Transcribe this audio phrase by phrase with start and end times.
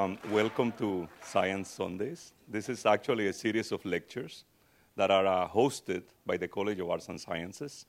[0.00, 2.32] um, welcome to Science Sundays.
[2.48, 4.44] This is actually a series of lectures
[4.96, 7.84] that are uh, hosted by the College of Arts and Sciences.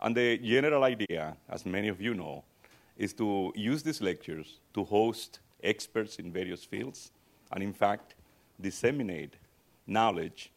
[0.00, 2.44] And the general idea, as many of you know,
[2.96, 7.10] is to use these lectures to host experts in various fields
[7.50, 8.14] and, in fact,
[8.60, 9.34] disseminate
[9.88, 10.52] knowledge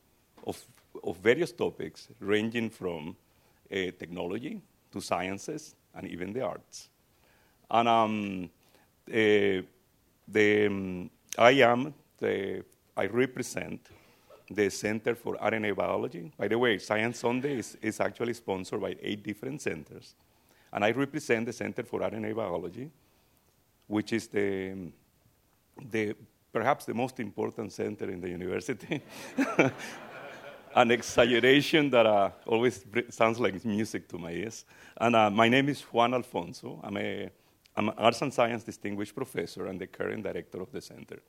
[0.46, 0.64] of,
[1.04, 3.16] of various topics ranging from
[3.72, 6.90] uh, technology to sciences and even the arts.
[7.72, 8.50] And um,
[9.12, 9.64] uh,
[10.32, 12.64] the, um, I am, the,
[12.96, 13.82] I represent
[14.50, 16.32] the Center for RNA Biology.
[16.38, 20.16] By the way, Science Sunday is, is actually sponsored by eight different centers.
[20.72, 22.90] And I represent the Center for RNA Biology,
[23.88, 24.92] which is the,
[25.92, 26.16] the
[26.52, 29.02] perhaps the most important center in the university.
[30.76, 34.66] An exaggeration that uh, always sounds like music to my ears.
[34.98, 36.80] And uh, my name is Juan Alfonzo.
[36.84, 37.30] I'm a
[37.76, 41.20] I'm an arts and science distinguished professor and the current director of the center.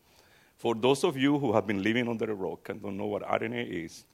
[0.57, 3.23] For those of you who have been living under a rock and don't know what
[3.23, 4.05] RNA is,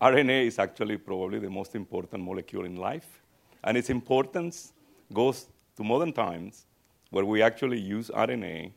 [0.00, 3.22] RNA is actually probably the most important molecule in life.
[3.64, 4.72] And its importance
[5.12, 6.66] goes to modern times
[7.10, 8.72] where we actually use RNA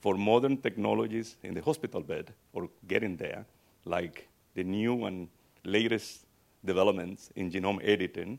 [0.00, 3.46] for modern technologies in the hospital bed or getting there,
[3.84, 5.28] like the new and
[5.64, 6.26] latest
[6.64, 8.38] developments in genome editing,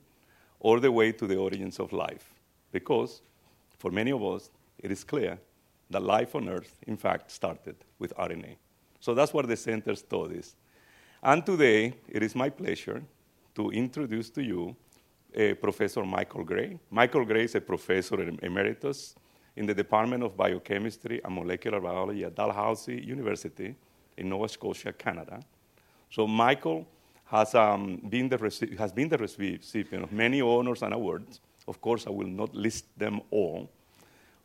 [0.59, 2.33] all the way to the origins of life.
[2.71, 3.21] Because
[3.77, 5.39] for many of us, it is clear
[5.89, 8.57] that life on Earth, in fact, started with RNA.
[8.99, 10.55] So that's what the center studies.
[11.23, 13.01] And today, it is my pleasure
[13.55, 14.75] to introduce to you
[15.37, 16.79] uh, Professor Michael Gray.
[16.89, 19.15] Michael Gray is a professor emeritus
[19.55, 23.75] in the Department of Biochemistry and Molecular Biology at Dalhousie University
[24.17, 25.39] in Nova Scotia, Canada.
[26.09, 26.87] So Michael
[27.25, 31.81] has, um, been, the reci- has been the recipient of many honors and awards, of
[31.81, 33.69] course, I will not list them all.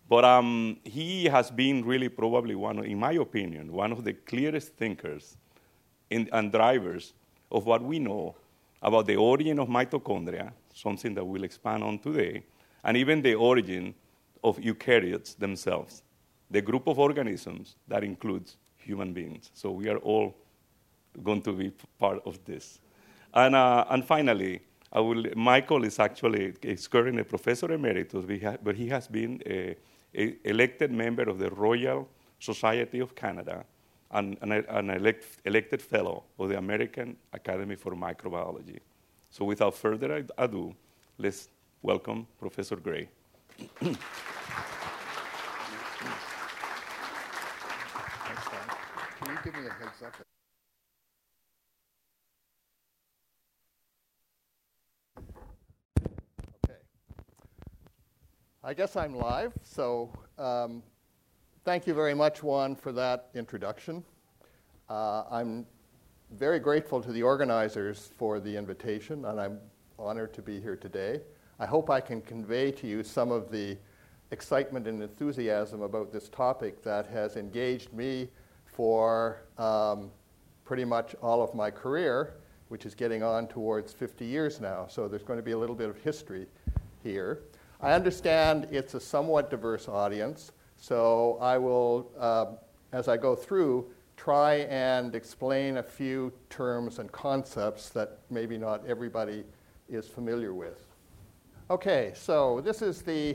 [0.08, 4.74] But um, he has been really probably one, in my opinion, one of the clearest
[4.74, 5.36] thinkers
[6.10, 7.14] in, and drivers
[7.50, 8.34] of what we know
[8.82, 12.42] about the origin of mitochondria, something that we'll expand on today,
[12.84, 13.94] and even the origin
[14.42, 16.02] of eukaryotes themselves,
[16.50, 19.50] the group of organisms that includes human beings.
[19.54, 20.34] So we are all
[21.22, 22.80] going to be part of this.
[23.32, 24.60] And, uh, and finally,
[25.00, 28.24] will, Michael is actually is currently a professor emeritus,
[28.62, 29.76] but he has been a,
[30.14, 32.08] a elected member of the Royal
[32.38, 33.64] Society of Canada
[34.10, 38.80] and an, elect, elected fellow of the American Academy for Microbiology.
[39.30, 40.74] So without further ado,
[41.16, 41.48] let's
[41.80, 43.08] welcome Professor Gray.
[43.78, 43.96] Can
[49.26, 50.41] you give me a heads up?
[58.64, 60.08] I guess I'm live, so
[60.38, 60.84] um,
[61.64, 64.04] thank you very much, Juan, for that introduction.
[64.88, 65.66] Uh, I'm
[66.30, 69.58] very grateful to the organizers for the invitation, and I'm
[69.98, 71.22] honored to be here today.
[71.58, 73.76] I hope I can convey to you some of the
[74.30, 78.28] excitement and enthusiasm about this topic that has engaged me
[78.64, 80.08] for um,
[80.64, 82.34] pretty much all of my career,
[82.68, 84.86] which is getting on towards 50 years now.
[84.88, 86.46] So there's going to be a little bit of history
[87.02, 87.42] here.
[87.84, 92.52] I understand it's a somewhat diverse audience, so I will, uh,
[92.92, 98.86] as I go through, try and explain a few terms and concepts that maybe not
[98.86, 99.42] everybody
[99.88, 100.86] is familiar with.
[101.70, 103.34] Okay, so this is the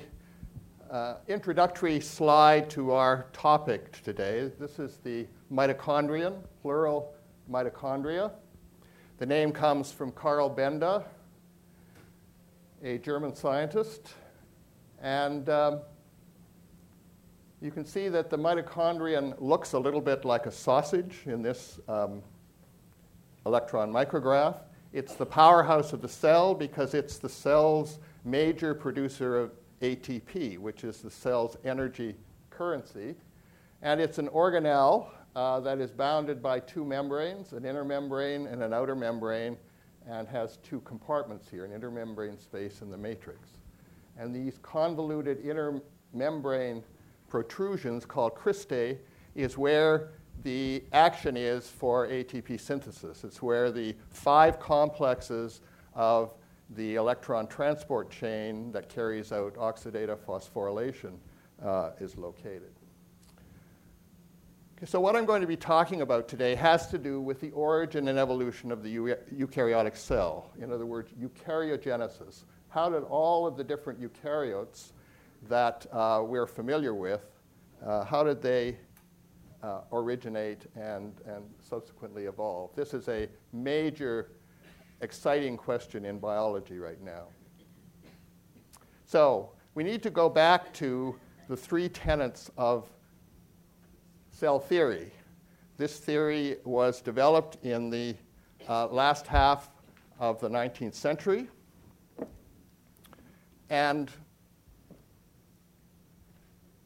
[0.90, 4.50] uh, introductory slide to our topic today.
[4.58, 7.14] This is the mitochondrion, plural
[7.52, 8.32] mitochondria.
[9.18, 11.04] The name comes from Carl Benda,
[12.82, 14.14] a German scientist
[15.02, 15.80] and um,
[17.62, 21.80] you can see that the mitochondrion looks a little bit like a sausage in this
[21.88, 22.22] um,
[23.46, 24.58] electron micrograph.
[24.94, 29.52] It's the powerhouse of the cell because it's the cell's major producer of
[29.82, 32.16] ATP, which is the cell's energy
[32.50, 33.16] currency.
[33.82, 38.64] And it's an organelle uh, that is bounded by two membranes, an inner membrane and
[38.64, 39.58] an outer membrane,
[40.08, 43.57] and has two compartments here, an intermembrane space and the matrix.
[44.18, 45.82] And these convoluted inner
[46.14, 46.84] membrane
[47.28, 48.98] protrusions called cristae
[49.36, 50.10] is where
[50.44, 53.24] the action is for ATP synthesis.
[53.24, 55.62] It's where the five complexes
[55.94, 56.34] of
[56.72, 61.18] the electron transport chain that carries out oxidative phosphorylation
[61.64, 62.74] uh, is located.
[64.78, 67.50] Okay, so, what I'm going to be talking about today has to do with the
[67.52, 70.52] origin and evolution of the eukaryotic cell.
[70.62, 72.44] In other words, eukaryogenesis
[72.78, 74.92] how did all of the different eukaryotes
[75.50, 77.22] that uh, we're familiar with,
[77.84, 78.78] uh, how did they
[79.64, 82.70] uh, originate and, and subsequently evolve?
[82.76, 84.30] This is a major,
[85.02, 87.30] exciting question in biology right now.
[89.08, 91.16] So, we need to go back to
[91.50, 92.92] the three tenets of
[94.30, 95.12] cell theory.
[95.78, 98.14] This theory was developed in the
[98.70, 99.72] uh, last half
[100.20, 101.48] of the 19th century.
[103.70, 104.10] And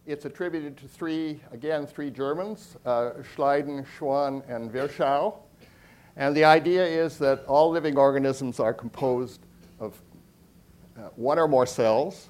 [0.05, 5.35] it's attributed to three, again, three Germans, uh, Schleiden, Schwann, and Virchow.
[6.17, 9.41] And the idea is that all living organisms are composed
[9.79, 10.01] of
[10.97, 12.27] uh, one or more cells.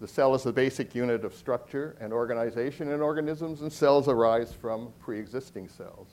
[0.00, 4.52] The cell is the basic unit of structure and organization in organisms, and cells arise
[4.52, 6.08] from pre existing cells.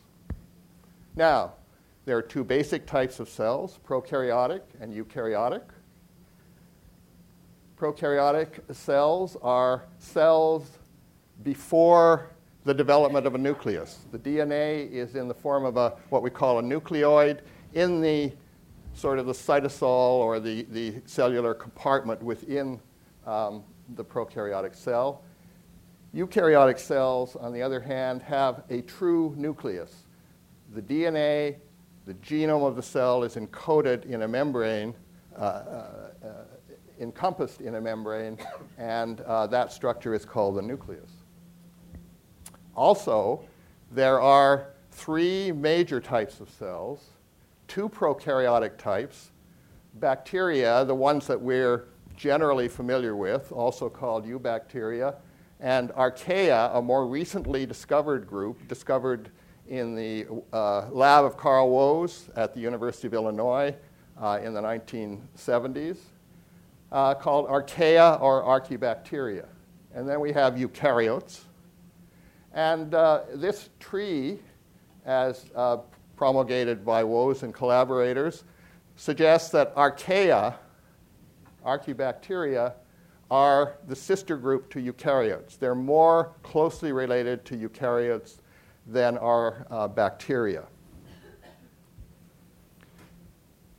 [1.16, 1.54] Now,
[2.04, 5.64] there are two basic types of cells prokaryotic and eukaryotic.
[7.78, 10.80] Prokaryotic cells are cells
[11.44, 12.32] before
[12.66, 14.00] the development of a nucleus.
[14.12, 17.42] The DNA is in the form of a, what we call a nucleoid
[17.74, 18.34] in the
[18.96, 22.80] sort of the cytosol or the, the cellular compartment within
[23.28, 25.22] um, the prokaryotic cell.
[26.16, 30.08] Eukaryotic cells, on the other hand, have a true nucleus.
[30.74, 31.58] The DNA,
[32.08, 34.96] the genome of the cell is encoded in a membrane,
[35.38, 36.28] uh, uh, uh
[37.00, 38.38] encompassed in a membrane,
[38.78, 41.12] and uh, that structure is called the nucleus.
[42.76, 43.44] Also,
[43.92, 47.10] there are three major types of cells
[47.68, 49.32] two prokaryotic types
[49.96, 51.86] bacteria, the ones that we're
[52.16, 55.16] generally familiar with, also called eubacteria,
[55.60, 59.30] and archaea, a more recently discovered group, discovered
[59.68, 63.76] in the uh, lab of Carl Woese at the University of Illinois
[64.22, 65.98] uh, in the 1970s
[66.92, 69.46] uh, called archaea or archaebacteria.
[69.94, 71.42] And then we have eukaryotes.
[72.54, 74.40] And uh, this tree,
[75.06, 75.78] as uh,
[76.16, 78.44] promulgated by Woese and collaborators,
[78.96, 80.56] suggests that archaea,
[81.66, 82.74] archaebacteria,
[83.30, 85.60] are the sister group to eukaryotes.
[85.60, 88.38] They're more closely related to eukaryotes
[88.86, 90.64] than are uh, bacteria.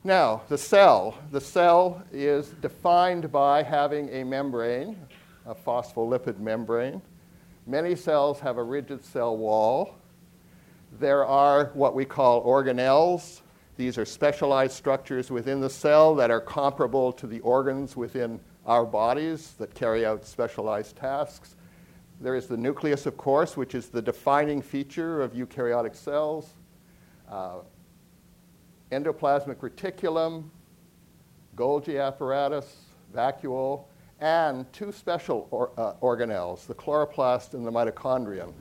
[0.08, 1.18] Now, the cell.
[1.32, 4.96] The cell is defined by having a membrane,
[5.44, 7.02] a phospholipid membrane.
[7.66, 9.96] Many cells have a rigid cell wall.
[10.98, 13.42] There are what we call organelles.
[13.76, 18.86] These are specialized structures within the cell that are comparable to the organs within our
[18.86, 21.54] bodies that carry out specialized tasks.
[22.18, 26.48] There is the nucleus, of course, which is the defining feature of eukaryotic cells.
[27.30, 27.58] Uh,
[28.90, 30.44] endoplasmic reticulum,
[31.56, 33.84] Golgi apparatus, vacuole,
[34.20, 38.52] and two special or, uh, organelles, the chloroplast and the mitochondrion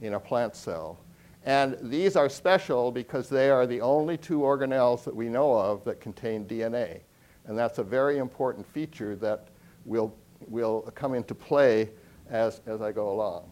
[0.00, 0.98] in a plant cell.
[1.44, 5.84] And these are special because they are the only two organelles that we know of
[5.84, 7.00] that contain DNA.
[7.46, 9.48] And that's a very important feature that
[9.84, 10.14] will,
[10.48, 11.90] will come into play
[12.28, 13.50] as, as I go along.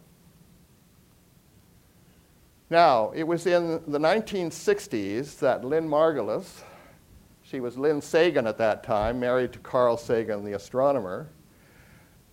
[2.69, 6.63] Now, it was in the 1960s that Lynn Margulis,
[7.43, 11.29] she was Lynn Sagan at that time, married to Carl Sagan, the astronomer,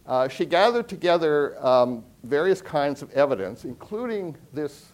[0.07, 4.87] uh, she gathered together um, various kinds of evidence, including this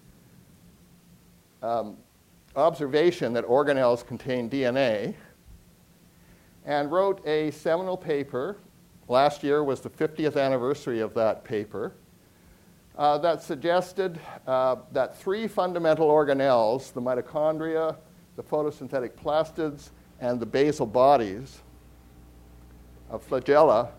[1.64, 1.96] um,
[2.58, 5.16] observation that organelles contain DNA,
[6.66, 8.58] and wrote a seminal paper.
[9.08, 11.94] Last year was the 50th anniversary of that paper
[13.00, 17.96] uh, that suggested uh, that three fundamental organelles, the mitochondria,
[18.36, 21.62] the photosynthetic plastids, and the basal bodies
[23.10, 23.90] of flagella,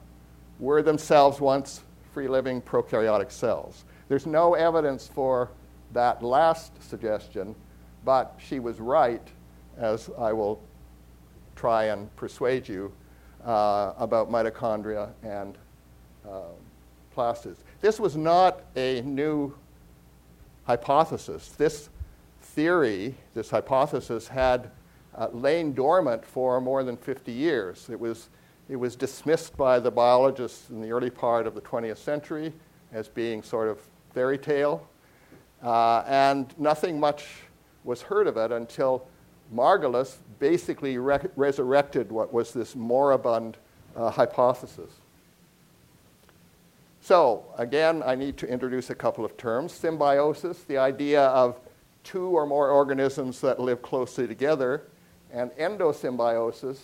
[0.58, 3.86] were themselves once free living prokaryotic cells.
[4.08, 5.50] There's no evidence for
[5.94, 7.54] that last suggestion,
[8.04, 9.26] but she was right,
[9.78, 10.60] as I will
[11.56, 12.92] try and persuade you
[13.46, 15.56] uh, about mitochondria and
[16.28, 16.40] uh,
[17.14, 17.64] plastids.
[17.80, 19.54] This was not a new
[20.64, 21.48] hypothesis.
[21.56, 21.88] This
[22.42, 24.70] theory, this hypothesis, had
[25.16, 27.88] uh, lain dormant for more than 50 years.
[27.90, 28.28] It was,
[28.68, 32.52] it was dismissed by the biologists in the early part of the 20th century
[32.92, 33.80] as being sort of
[34.12, 34.86] fairy tale,
[35.62, 37.26] uh, and nothing much
[37.84, 39.06] was heard of it until
[39.54, 43.56] Margulis basically re- resurrected what was this moribund
[43.96, 44.99] uh, hypothesis.
[47.00, 49.72] So, again, I need to introduce a couple of terms.
[49.72, 51.58] Symbiosis, the idea of
[52.04, 54.82] two or more organisms that live closely together,
[55.32, 56.78] and endosymbiosis,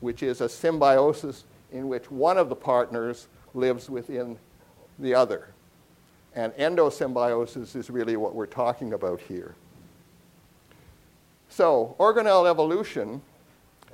[0.00, 4.38] which is a symbiosis in which one of the partners lives within
[4.98, 5.48] the other.
[6.34, 9.54] And endosymbiosis is really what we're talking about here.
[11.48, 13.22] So, organelle evolution,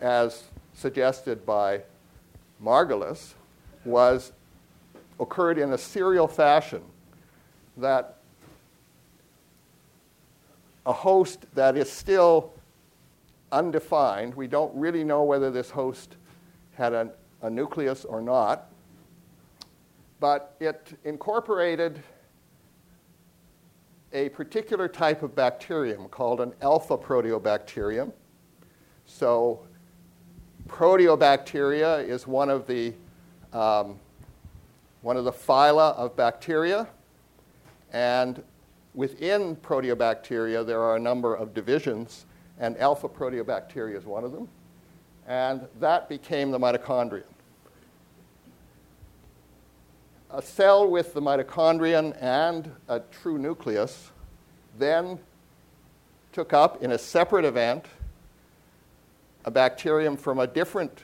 [0.00, 1.82] as suggested by
[2.62, 3.34] Margulis,
[3.84, 4.32] was
[5.20, 6.82] occurred in a serial fashion
[7.76, 8.18] that
[10.86, 12.52] a host that is still
[13.52, 16.16] undefined, we don't really know whether this host
[16.74, 17.10] had a,
[17.42, 18.70] a nucleus or not,
[20.20, 22.02] but it incorporated
[24.12, 28.12] a particular type of bacterium called an alpha proteobacterium.
[29.06, 29.60] So,
[30.68, 32.94] proteobacteria is one of the
[33.52, 33.98] um,
[35.04, 36.88] one of the phyla of bacteria,
[37.92, 38.42] and
[38.94, 42.24] within proteobacteria there are a number of divisions,
[42.58, 44.48] and alpha proteobacteria is one of them,
[45.26, 47.26] and that became the mitochondrion.
[50.30, 54.10] A cell with the mitochondrion and a true nucleus
[54.78, 55.18] then
[56.32, 57.84] took up in a separate event
[59.44, 61.02] a bacterium from a different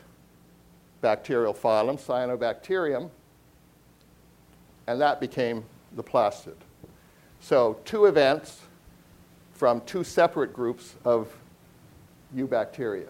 [1.02, 3.10] bacterial phylum, Cyanobacterium,
[4.86, 5.64] and that became
[5.96, 6.56] the plastid.
[7.40, 8.60] So, two events
[9.52, 11.34] from two separate groups of
[12.34, 13.08] eubacteria.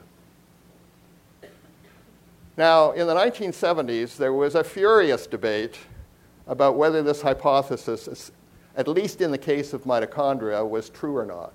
[2.56, 5.78] Now, in the 1970s, there was a furious debate
[6.46, 8.30] about whether this hypothesis,
[8.76, 11.52] at least in the case of mitochondria, was true or not.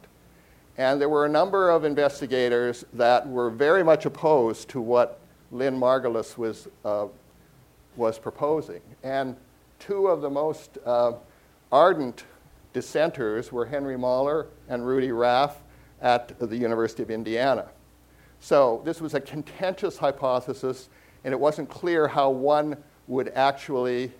[0.78, 5.20] And there were a number of investigators that were very much opposed to what
[5.52, 7.08] Lynn Margulis was, uh,
[7.96, 8.82] was proposing.
[9.04, 9.38] And
[9.80, 11.14] two of the most uh,
[11.72, 12.26] ardent
[12.74, 15.62] dissenters were Henry Mahler and Rudy Raff
[16.02, 17.70] at the University of Indiana.
[18.40, 20.90] So this was a contentious hypothesis,
[21.24, 22.78] and it wasn't clear how one
[23.08, 24.12] would actually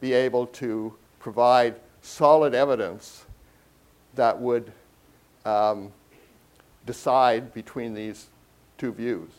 [0.00, 3.24] be able to provide solid evidence
[4.14, 4.72] that would
[5.44, 5.92] um,
[6.86, 8.28] decide between these
[8.78, 9.30] two views.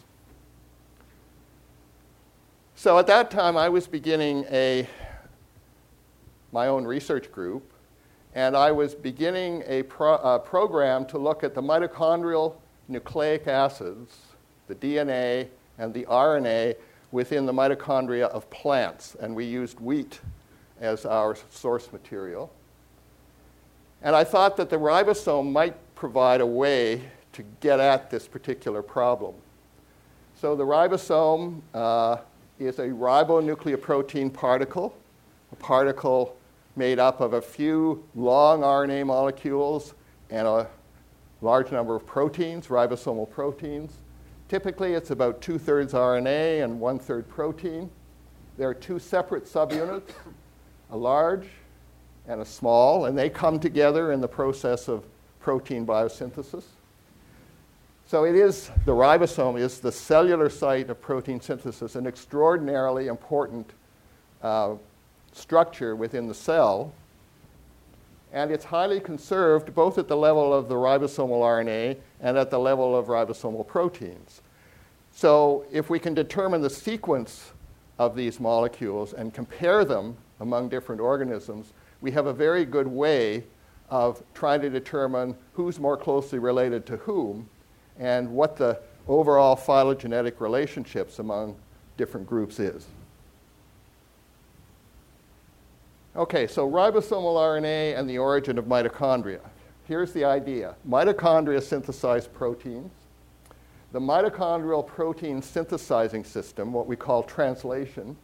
[2.76, 4.88] So at that time, I was beginning a
[6.52, 7.72] my own research group,
[8.34, 12.56] and I was beginning a pro- program to look at the mitochondrial
[12.88, 14.18] nucleic acids,
[14.68, 16.76] the DNA and the RNA
[17.12, 20.20] within the mitochondria of plants, and we used wheat
[20.80, 22.52] as our source material.
[24.02, 27.02] And I thought that the ribosome might provide a way
[27.34, 29.34] to get at this particular problem.
[30.40, 32.18] So the ribosome uh,
[32.60, 34.96] is a ribonucleoprotein particle
[35.52, 36.37] a particle
[36.78, 39.94] made up of a few long RNA molecules
[40.30, 40.68] and a
[41.42, 43.94] large number of proteins, ribosomal proteins.
[44.48, 47.90] Typically, it's about two thirds RNA and one third protein.
[48.58, 50.12] There are two separate subunits,
[50.92, 51.48] a large
[52.28, 55.06] and a small, and they come together in the process of
[55.40, 56.64] protein biosynthesis.
[58.08, 63.70] So it is, the ribosome is the cellular site of protein synthesis, an extraordinarily important
[64.42, 64.76] uh,
[65.38, 66.94] structure within the cell.
[68.34, 72.60] And it's highly conserved both at the level of the ribosomal RNA and at the
[72.60, 74.42] level of ribosomal proteins.
[75.12, 77.52] So, if we can determine the sequence
[77.98, 83.44] of these molecules and compare them among different organisms, we have a very good way
[83.90, 87.50] of trying to determine who's more closely related to whom
[87.98, 91.56] and what the overall phylogenetic relationships among
[91.96, 92.88] different groups is.
[96.18, 99.40] Okay, so ribosomal RNA and the origin of mitochondria.
[99.88, 102.92] Here's the idea mitochondria synthesize proteins.
[103.92, 108.18] The mitochondrial protein synthesizing system, what we call translation,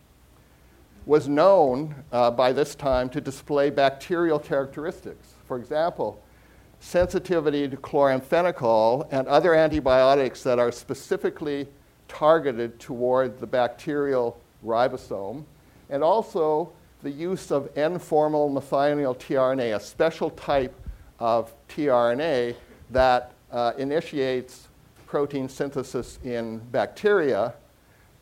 [1.05, 5.35] was known uh, by this time to display bacterial characteristics.
[5.45, 6.19] For example,
[6.79, 11.67] sensitivity to chloramphenicol and other antibiotics that are specifically
[12.07, 15.43] targeted toward the bacterial ribosome,
[15.91, 16.73] and also
[17.03, 20.73] the use of N-formyl methionine tRNA, a special type
[21.19, 22.55] of tRNA
[22.91, 24.69] that uh, initiates
[25.05, 27.53] protein synthesis in bacteria,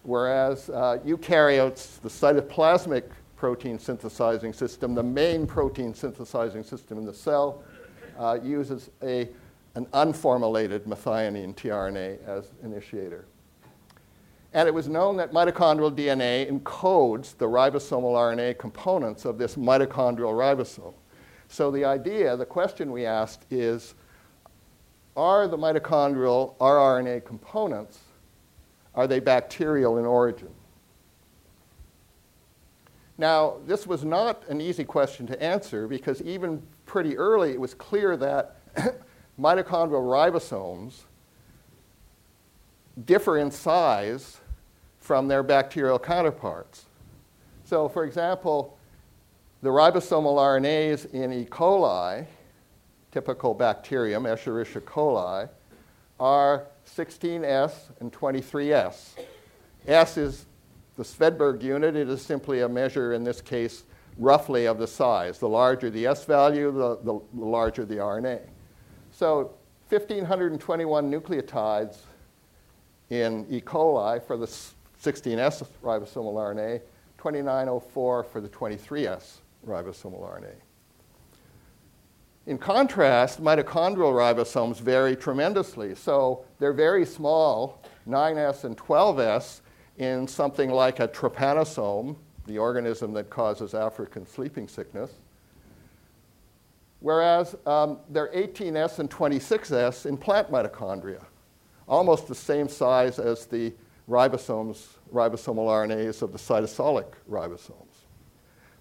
[0.03, 3.03] whereas uh, eukaryotes, the cytoplasmic
[3.37, 7.63] protein synthesizing system, the main protein synthesizing system in the cell,
[8.17, 9.29] uh, uses a,
[9.75, 13.25] an unformylated methionine tRNA as initiator.
[14.53, 20.33] And it was known that mitochondrial DNA encodes the ribosomal RNA components of this mitochondrial
[20.33, 20.93] ribosome.
[21.47, 23.95] So the idea, the question we asked is
[25.15, 27.99] are the mitochondrial rRNA components
[28.93, 30.49] are they bacterial in origin?
[33.17, 37.73] Now, this was not an easy question to answer because even pretty early it was
[37.73, 38.57] clear that
[39.39, 41.03] mitochondrial ribosomes
[43.05, 44.40] differ in size
[45.11, 46.85] from their bacterial counterparts.
[47.65, 48.77] So, for example,
[49.61, 51.43] the ribosomal RNAs in E.
[51.43, 52.25] coli,
[53.11, 55.49] typical bacterium, Escherichia coli,
[56.17, 59.09] are 16S and 23S.
[59.85, 60.45] S is
[60.95, 61.97] the Svedberg unit.
[61.97, 63.83] It is simply a measure, in this case,
[64.17, 65.39] roughly of the size.
[65.39, 68.39] The larger the S value, the, the, the larger the RNA.
[69.11, 69.55] So
[69.89, 71.97] 1,521 nucleotides
[73.09, 73.59] in E.
[73.59, 74.47] coli for the
[75.01, 76.81] 16S ribosomal RNA,
[77.17, 80.53] 2904 for the 23S ribosomal RNA.
[82.47, 85.95] In contrast, mitochondrial ribosomes vary tremendously.
[85.95, 89.61] So they're very small, 9S and 12S,
[89.97, 92.15] in something like a trypanosome,
[92.47, 95.11] the organism that causes African sleeping sickness.
[96.99, 101.23] Whereas um, they're 18S and 26S in plant mitochondria,
[101.87, 103.73] almost the same size as the
[104.11, 107.87] ribosomes, ribosomal RNAs of the cytosolic ribosomes.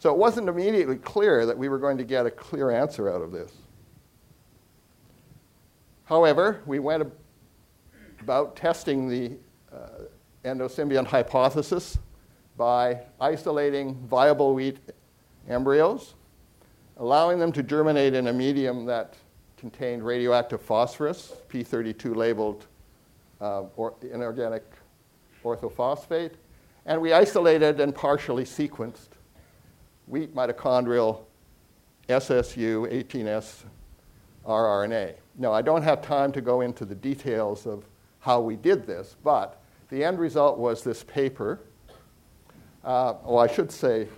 [0.00, 3.22] So it wasn't immediately clear that we were going to get a clear answer out
[3.22, 3.52] of this.
[6.04, 7.12] However, we went
[8.20, 9.32] about testing the
[9.72, 10.04] uh,
[10.44, 11.98] endosymbiont hypothesis
[12.56, 14.78] by isolating viable wheat
[15.48, 16.14] embryos,
[16.96, 19.14] allowing them to germinate in a medium that
[19.56, 22.66] contained radioactive phosphorus, P32 labeled
[23.40, 24.64] uh, or inorganic
[25.44, 26.32] orthophosphate,
[26.86, 29.10] and we isolated and partially sequenced
[30.06, 31.20] wheat mitochondrial
[32.08, 33.64] SSU 18S
[34.46, 35.14] rRNA.
[35.38, 37.84] Now, I don't have time to go into the details of
[38.18, 41.60] how we did this, but the end result was this paper.
[42.84, 44.08] Uh, oh, I should say,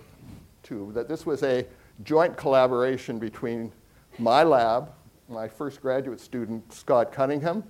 [0.63, 1.65] too, that this was a
[2.03, 3.71] joint collaboration between
[4.17, 4.91] my lab,
[5.29, 7.63] my first graduate student, Scott Cunningham,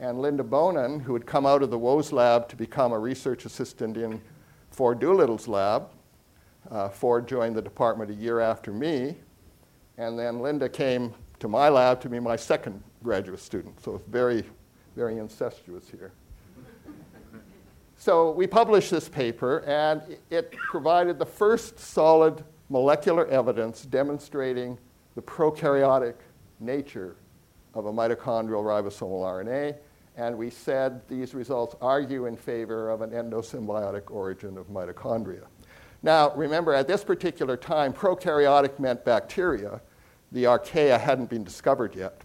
[0.00, 3.44] and Linda Bonen, who had come out of the Woese lab to become a research
[3.44, 4.20] assistant in
[4.70, 5.88] Ford Doolittle's lab.
[6.70, 9.16] Uh, Ford joined the department a year after me,
[9.96, 13.80] and then Linda came to my lab to be my second graduate student.
[13.82, 14.44] So it's very,
[14.94, 16.12] very incestuous here.
[17.96, 24.78] so we published this paper, and it provided the first solid molecular evidence demonstrating
[25.16, 26.14] the prokaryotic
[26.60, 27.16] nature
[27.74, 29.76] of a mitochondrial ribosomal RNA
[30.18, 35.46] and we said these results argue in favor of an endosymbiotic origin of mitochondria.
[36.02, 39.80] Now, remember, at this particular time, prokaryotic meant bacteria.
[40.32, 42.20] The archaea hadn't been discovered yet.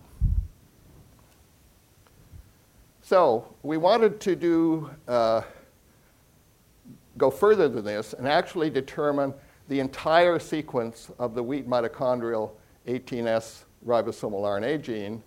[3.03, 5.41] So, we wanted to do, uh,
[7.17, 9.36] go further than this and actually determine
[9.67, 12.51] the entire sequence of the wheat mitochondrial
[12.88, 15.21] 18S ribosomal RNA gene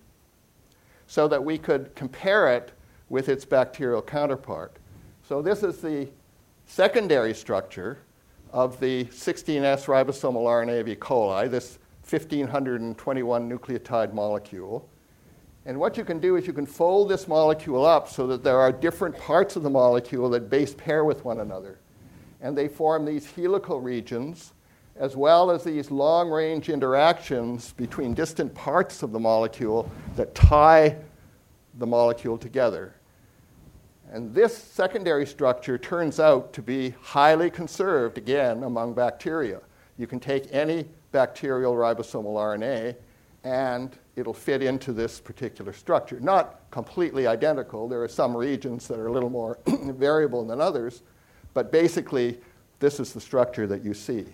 [1.06, 2.72] so that we could compare it
[3.08, 4.76] with its bacterial counterpart.
[5.22, 6.08] So, this is the
[6.66, 7.98] secondary structure
[8.52, 10.96] of the 16S ribosomal RNA of E.
[10.96, 14.88] coli, this 1521 nucleotide molecule.
[15.64, 18.58] And what you can do is you can fold this molecule up so that there
[18.58, 21.80] are different parts of the molecule that base pair with one another.
[22.40, 24.52] And they form these helical regions
[24.98, 30.96] as well as these long range interactions between distant parts of the molecule that tie
[31.78, 32.94] the molecule together.
[34.10, 39.60] And this secondary structure turns out to be highly conserved, again, among bacteria.
[39.98, 42.96] You can take any bacterial ribosomal RNA
[43.44, 46.18] and it'll fit into this particular structure.
[46.20, 51.02] Not completely identical, there are some regions that are a little more variable than others,
[51.54, 52.40] but basically,
[52.80, 54.26] this is the structure that you see.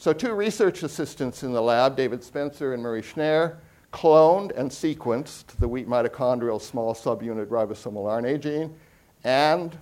[0.00, 3.56] So, two research assistants in the lab, David Spencer and Murray Schnare,
[3.92, 8.76] cloned and sequenced the wheat mitochondrial small subunit ribosomal RNA gene,
[9.24, 9.76] and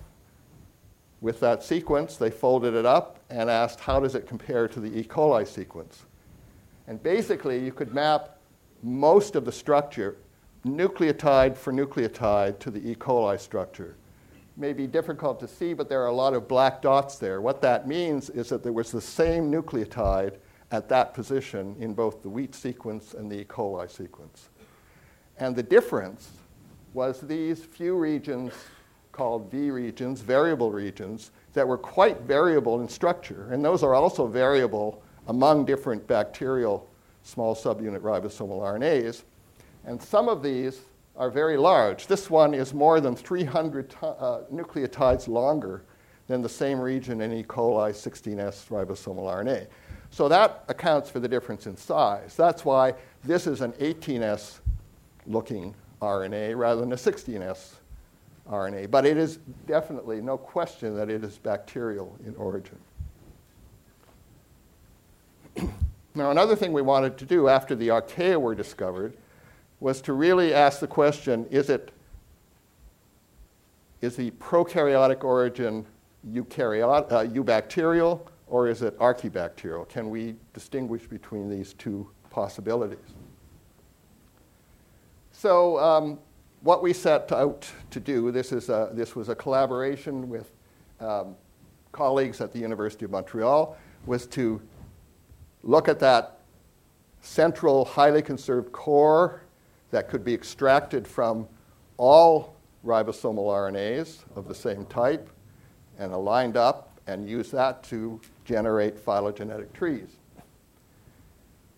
[1.21, 4.99] with that sequence, they folded it up and asked how does it compare to the
[4.99, 5.03] E.
[5.03, 6.05] coli sequence.
[6.87, 8.39] And basically, you could map
[8.81, 10.17] most of the structure,
[10.65, 12.95] nucleotide for nucleotide, to the E.
[12.95, 13.95] coli structure
[14.57, 17.41] may be difficult to see, but there are a lot of black dots there.
[17.41, 20.37] What that means is that there was the same nucleotide
[20.71, 23.45] at that position in both the wheat sequence and the E.
[23.45, 24.49] coli sequence.
[25.37, 26.31] And the difference
[26.93, 28.53] was these few regions
[29.11, 33.49] called V regions, variable regions, that were quite variable in structure.
[33.51, 36.89] And those are also variable among different bacterial
[37.23, 39.23] small subunit ribosomal RNAs.
[39.85, 40.81] And some of these
[41.17, 42.07] are very large.
[42.07, 45.83] This one is more than 300 uh, nucleotides longer
[46.27, 47.43] than the same region in E.
[47.43, 49.67] coli 16S ribosomal RNA.
[50.11, 52.35] So that accounts for the difference in size.
[52.35, 54.59] That's why this is an 18S
[55.25, 57.73] looking RNA rather than a 16S
[58.49, 58.91] RNA.
[58.91, 62.77] But it is definitely no question that it is bacterial in origin.
[66.15, 69.17] now, another thing we wanted to do after the archaea were discovered
[69.79, 71.91] was to really ask the question is it
[74.01, 75.85] is the prokaryotic origin
[76.31, 79.87] eukaryot, uh, eubacterial or is it archaebacterial?
[79.89, 83.13] Can we distinguish between these two possibilities?
[85.31, 86.19] So, um,
[86.61, 90.51] what we set out to do, this, is a, this was a collaboration with
[90.99, 91.35] um,
[91.91, 94.61] colleagues at the University of Montreal, was to
[95.63, 96.39] look at that
[97.21, 99.41] central, highly conserved core
[99.91, 101.47] that could be extracted from
[101.97, 105.29] all ribosomal RNAs of the same type
[105.97, 110.09] and aligned up and use that to generate phylogenetic trees.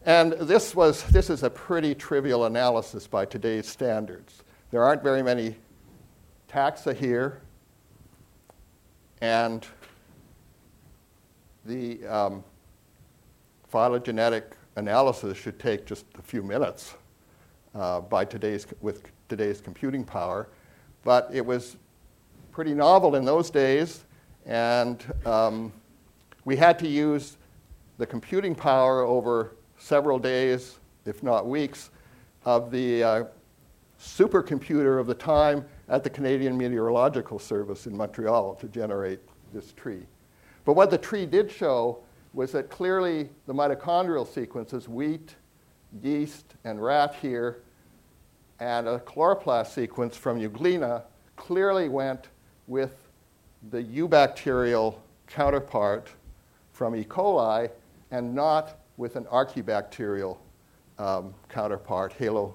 [0.05, 4.43] And this, was, this is a pretty trivial analysis by today's standards.
[4.71, 5.55] There aren't very many
[6.49, 7.41] taxa here,
[9.21, 9.65] and
[11.65, 12.43] the um,
[13.67, 16.95] phylogenetic analysis should take just a few minutes
[17.79, 20.49] uh, by today's, with today's computing power.
[21.03, 21.77] But it was
[22.51, 24.03] pretty novel in those days,
[24.45, 25.71] and um,
[26.43, 27.37] we had to use
[27.97, 31.89] the computing power over several days, if not weeks,
[32.43, 33.23] of the uh,
[33.99, 39.19] supercomputer of the time at the Canadian Meteorological Service in Montreal to generate
[39.53, 40.05] this tree.
[40.65, 41.99] But what the tree did show
[42.33, 45.35] was that clearly the mitochondrial sequences, wheat,
[46.03, 47.63] yeast, and rat here,
[48.59, 51.03] and a chloroplast sequence from Euglena
[51.35, 52.27] clearly went
[52.67, 53.09] with
[53.71, 54.95] the eubacterial
[55.27, 56.09] counterpart
[56.71, 57.03] from E.
[57.03, 57.69] coli
[58.11, 60.37] and not with an archaebacterial
[60.97, 62.49] um, counterpart, halobacterium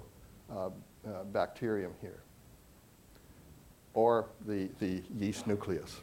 [0.55, 2.23] uh, uh, here,
[3.95, 6.01] or the, the yeast nucleus.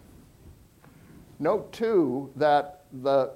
[1.40, 3.32] Note too that the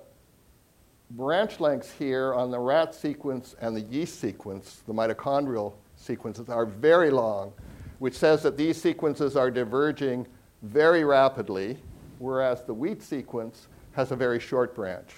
[1.12, 6.66] branch lengths here on the rat sequence and the yeast sequence, the mitochondrial sequences, are
[6.66, 7.54] very long,
[8.00, 10.28] which says that these sequences are diverging
[10.62, 11.78] very rapidly,
[12.20, 15.12] whereas the wheat sequence has a very short branch.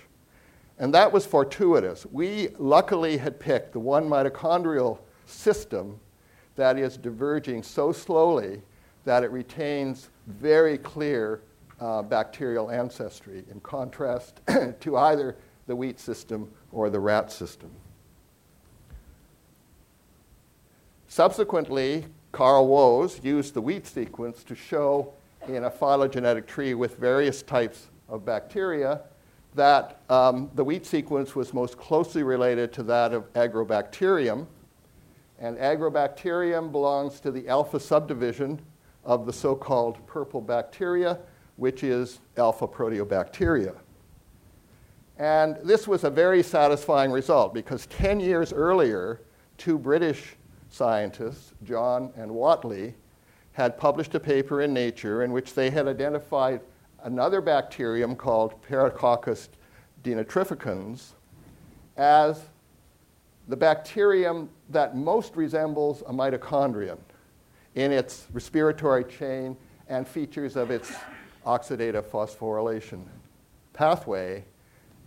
[0.80, 2.06] And that was fortuitous.
[2.06, 6.00] We luckily had picked the one mitochondrial system
[6.56, 8.62] that is diverging so slowly
[9.04, 11.42] that it retains very clear
[11.80, 14.42] uh, bacterial ancestry, in contrast
[14.80, 15.38] to either
[15.68, 17.72] the wheat system or the rat system.
[21.18, 25.16] Subsequently, Carl Woese used the wheat sequence to show
[25.48, 29.02] in a phylogenetic tree with various types of bacteria
[29.56, 34.46] that um, the wheat sequence was most closely related to that of Agrobacterium.
[35.40, 38.62] And Agrobacterium belongs to the alpha subdivision
[39.04, 41.18] of the so called purple bacteria,
[41.56, 43.74] which is alpha proteobacteria.
[45.18, 49.22] And this was a very satisfying result because 10 years earlier,
[49.58, 50.36] two British
[50.70, 52.94] scientists, John and Whatley,
[53.54, 56.62] had published a paper in Nature in which they had identified
[57.04, 59.50] another bacterium called Paracoccus
[60.04, 61.14] denitrificans
[61.96, 62.42] as
[63.48, 66.98] the bacterium that most resembles a mitochondrion
[67.76, 69.56] in its respiratory chain
[69.88, 70.94] and features of its
[71.46, 73.04] oxidative phosphorylation
[73.74, 74.44] pathway.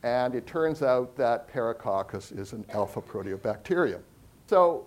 [0.02, 4.00] And it turns out that Paracoccus is an alpha proteobacterium.
[4.46, 4.86] So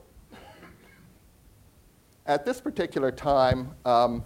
[2.25, 4.23] at this particular time, um,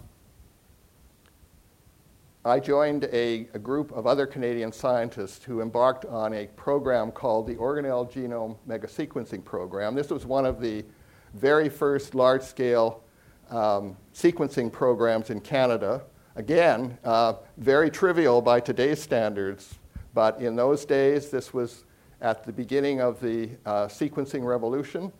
[2.46, 7.46] I joined a, a, group of other Canadian scientists who embarked on a program called
[7.46, 9.96] the Organelle Genome Megasequencing Program.
[9.96, 10.86] This was one of the
[11.34, 13.04] very first large scale
[13.50, 16.04] um, sequencing programs in Canada.
[16.38, 19.80] Again, uh, very trivial by today's standards,
[20.14, 21.84] but in those days, this was
[22.22, 25.12] at the beginning of the uh, sequencing revolution.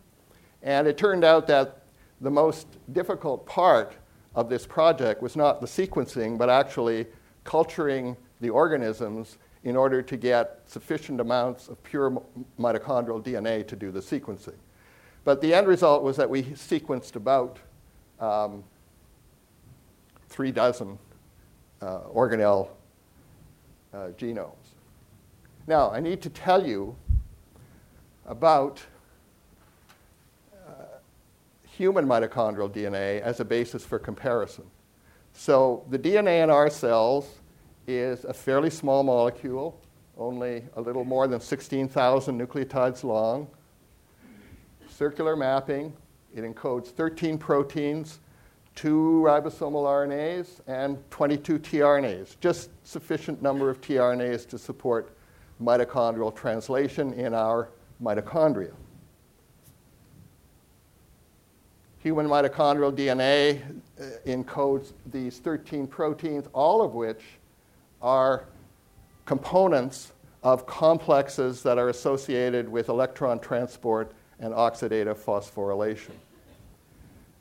[0.64, 1.87] And it turned out that
[2.22, 3.96] the most difficult part
[4.36, 7.08] of this project was not the sequencing, but actually
[7.44, 12.22] culturing the organisms in order to get sufficient amounts of pure
[12.60, 14.56] mitochondrial DNA to do the sequencing.
[15.24, 17.60] But the end result was that we sequenced about
[18.20, 18.64] um,
[20.30, 20.98] three dozen
[21.82, 22.70] uh, organelle
[23.94, 24.54] uh, genomes.
[25.68, 26.96] Now, I need to tell you
[28.26, 28.82] about
[31.78, 34.64] human mitochondrial DNA as a basis for comparison.
[35.34, 37.36] So the DNA in our cells
[37.86, 39.80] is a fairly small molecule,
[40.18, 43.48] only a little more than 16,000 nucleotides long.
[44.90, 45.94] Circular mapping,
[46.36, 48.22] it encodes 13 proteins,
[48.74, 55.16] two ribosomal RNAs, and 22 tRNAs, just sufficient number of tRNAs to support
[55.62, 57.70] mitochondrial translation in our
[58.02, 58.74] mitochondria.
[62.08, 63.62] Human mitochondrial DNA
[64.00, 67.22] uh, encodes these 13 proteins, all of which
[68.02, 68.46] are
[69.26, 76.14] components of complexes that are associated with electron transport and oxidative phosphorylation.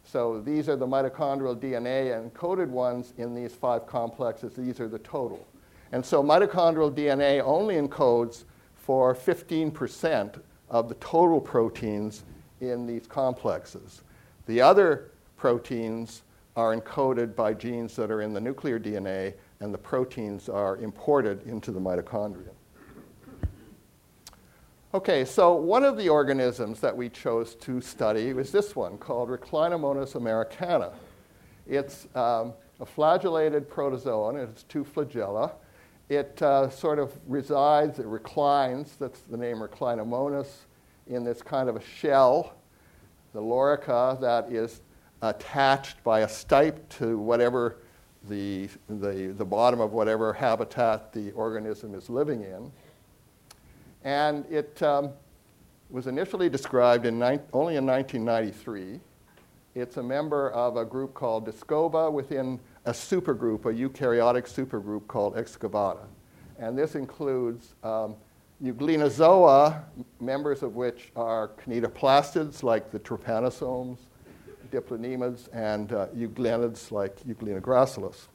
[0.02, 4.54] So these are the mitochondrial DNA encoded ones in these five complexes.
[4.56, 5.46] These are the total.
[5.92, 8.42] And so mitochondrial DNA only encodes
[8.74, 12.24] for 15% of the total proteins
[12.60, 14.02] in these complexes.
[14.46, 16.22] The other proteins
[16.56, 21.46] are encoded by genes that are in the nuclear DNA, and the proteins are imported
[21.46, 22.50] into the mitochondria.
[24.94, 29.28] Okay, so one of the organisms that we chose to study was this one called
[29.28, 30.92] Reclinomonas americana.
[31.66, 35.52] It's um, a flagellated protozoan, it has two flagella.
[36.08, 40.48] It uh, sort of resides, it reclines, that's the name Reclinomonas,
[41.08, 42.54] in this kind of a shell
[43.36, 44.80] the lorica that is
[45.22, 47.76] attached by a stipe to whatever
[48.28, 52.72] the, the, the bottom of whatever habitat the organism is living in.
[54.02, 55.10] And it um,
[55.90, 59.00] was initially described in ni- only in 1993.
[59.74, 65.36] It's a member of a group called Discoba within a supergroup, a eukaryotic supergroup called
[65.36, 66.06] Excavata.
[66.58, 68.14] And this includes um,
[68.62, 69.84] Euglenozoa,
[70.20, 73.98] members of which are kinetoplastids like the trypanosomes,
[74.70, 78.28] diplonemas, and uh, euglenids like Euglena gracilis.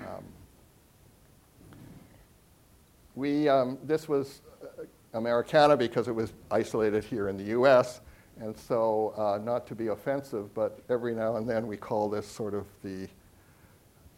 [0.00, 0.24] Um,
[3.14, 4.84] we, um, this was uh,
[5.14, 8.02] Americana because it was isolated here in the US,
[8.40, 12.26] and so uh, not to be offensive, but every now and then we call this
[12.26, 13.08] sort of the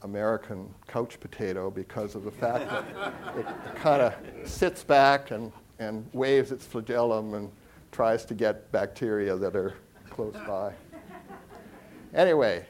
[0.07, 2.85] American couch potato because of the fact that
[3.37, 4.15] it, kind of
[4.49, 7.51] sits back and, and waves its flagellum and
[7.91, 9.75] tries to get bacteria that are
[10.09, 10.73] close by.
[12.15, 12.65] Anyway,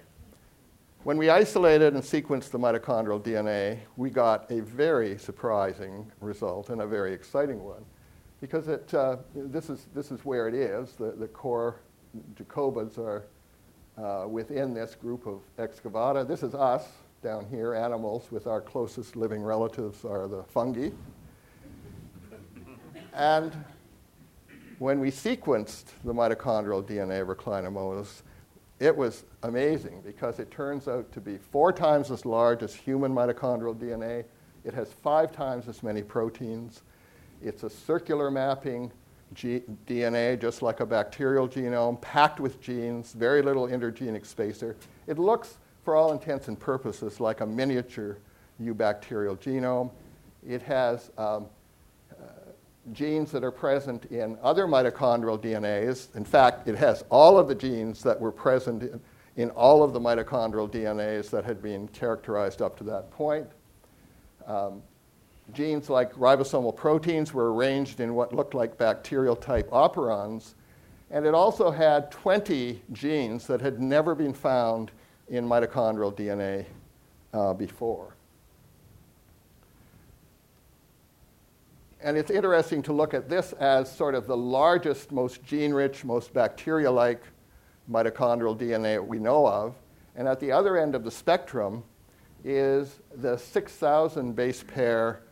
[1.05, 6.81] when we isolated and sequenced the mitochondrial DNA, we got a very surprising result and
[6.81, 7.85] a very exciting one
[8.41, 10.93] because it, uh, this, is, this is where it is.
[10.93, 11.77] The, the core
[12.35, 13.27] Jakobids are
[13.99, 16.27] uh, within this group of excavata.
[16.27, 16.87] This is us
[17.23, 20.91] down here, animals, with our closest living relatives are the fungi.
[23.15, 23.53] and
[24.79, 28.23] when we sequenced the mitochondrial DNA of Reclinomonas,
[28.79, 33.13] it was amazing because it turns out to be four times as large as human
[33.13, 34.25] mitochondrial DNA.
[34.65, 36.83] It has five times as many proteins.
[37.43, 38.93] It's a circular mapping
[39.35, 44.77] G- DNA, just like a bacterial genome, packed with genes, very little intergenic spacer.
[45.07, 48.19] It looks for all intents and purposes, like a miniature
[48.61, 49.89] eubacterial genome.
[50.45, 51.47] It has um,
[52.11, 52.25] uh,
[52.93, 56.17] genes that are present in other mitochondrial DNAs.
[56.17, 59.01] In fact, it has all of the genes that were present in,
[59.37, 63.47] in all of the mitochondrial DNAs that had been characterized up to that point.
[64.45, 64.83] Um,
[65.53, 70.55] genes like ribosomal proteins were arranged in what looked like bacterial type operons.
[71.13, 74.91] And it also had 20 genes that had never been found
[75.29, 76.65] in mitochondrial DNA
[77.33, 78.15] uh, before.
[82.01, 86.05] And it's interesting to look at this as sort of the largest, most gene rich,
[86.05, 87.23] most bacteria like
[87.91, 89.75] mitochondrial DNA we know of.
[90.15, 91.83] And at the other end of the spectrum
[92.45, 95.23] is the 6,000 base pair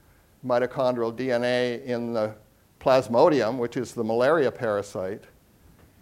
[0.45, 2.35] mitochondrial DNA in the
[2.81, 5.25] Plasmodium, which is the malaria parasite.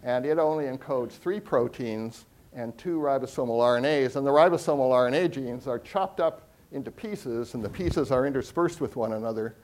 [0.03, 2.25] And it only encodes three proteins
[2.55, 4.15] and two ribosomal RNAs.
[4.15, 8.81] And the ribosomal RNA genes are chopped up into pieces, and the pieces are interspersed
[8.81, 9.55] with one another.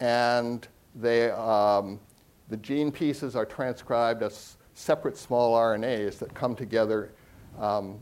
[0.00, 2.00] And they, um,
[2.48, 7.12] the gene pieces are transcribed as separate small RNAs that come together
[7.58, 7.98] um,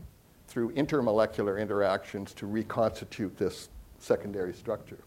[0.47, 4.99] through intermolecular interactions to reconstitute this secondary structure.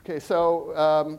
[0.00, 1.18] Okay, so um,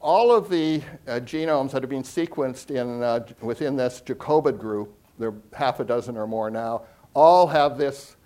[0.00, 4.94] all of the uh, genomes that have been sequenced in, uh, within this Jakobid group,
[5.18, 6.82] there are half a dozen or more now,
[7.14, 8.16] all have this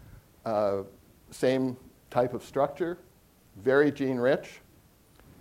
[0.44, 0.82] uh,
[1.30, 1.76] same
[2.10, 2.98] type of structure,
[3.56, 4.60] very gene rich.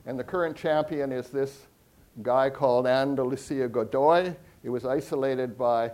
[0.06, 1.68] And the current champion is this
[2.22, 4.36] guy called Andalucia godoyi.
[4.64, 5.92] It was isolated by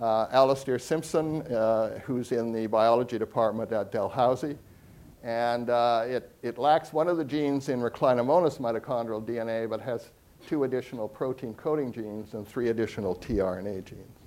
[0.00, 4.58] uh, Alastair Simpson, uh, who's in the biology department at Dalhousie.
[5.24, 10.10] And uh, it, it lacks one of the genes in reclinomonas mitochondrial DNA, but has
[10.46, 14.18] two additional protein coding genes and three additional tRNA genes.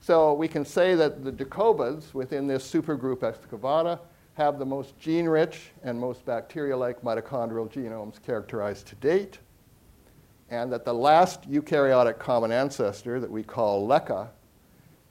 [0.00, 3.98] So we can say that the Jakobids within this supergroup excavata
[4.34, 9.38] have the most gene rich and most bacteria like mitochondrial genomes characterized to date,
[10.50, 14.28] and that the last eukaryotic common ancestor that we call LECA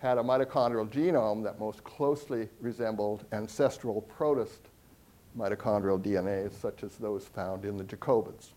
[0.02, 4.70] had a mitochondrial genome that most closely resembled ancestral protist
[5.38, 8.50] mitochondrial DNAs, such as those found in the Jakobids.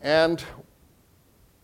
[0.00, 0.42] And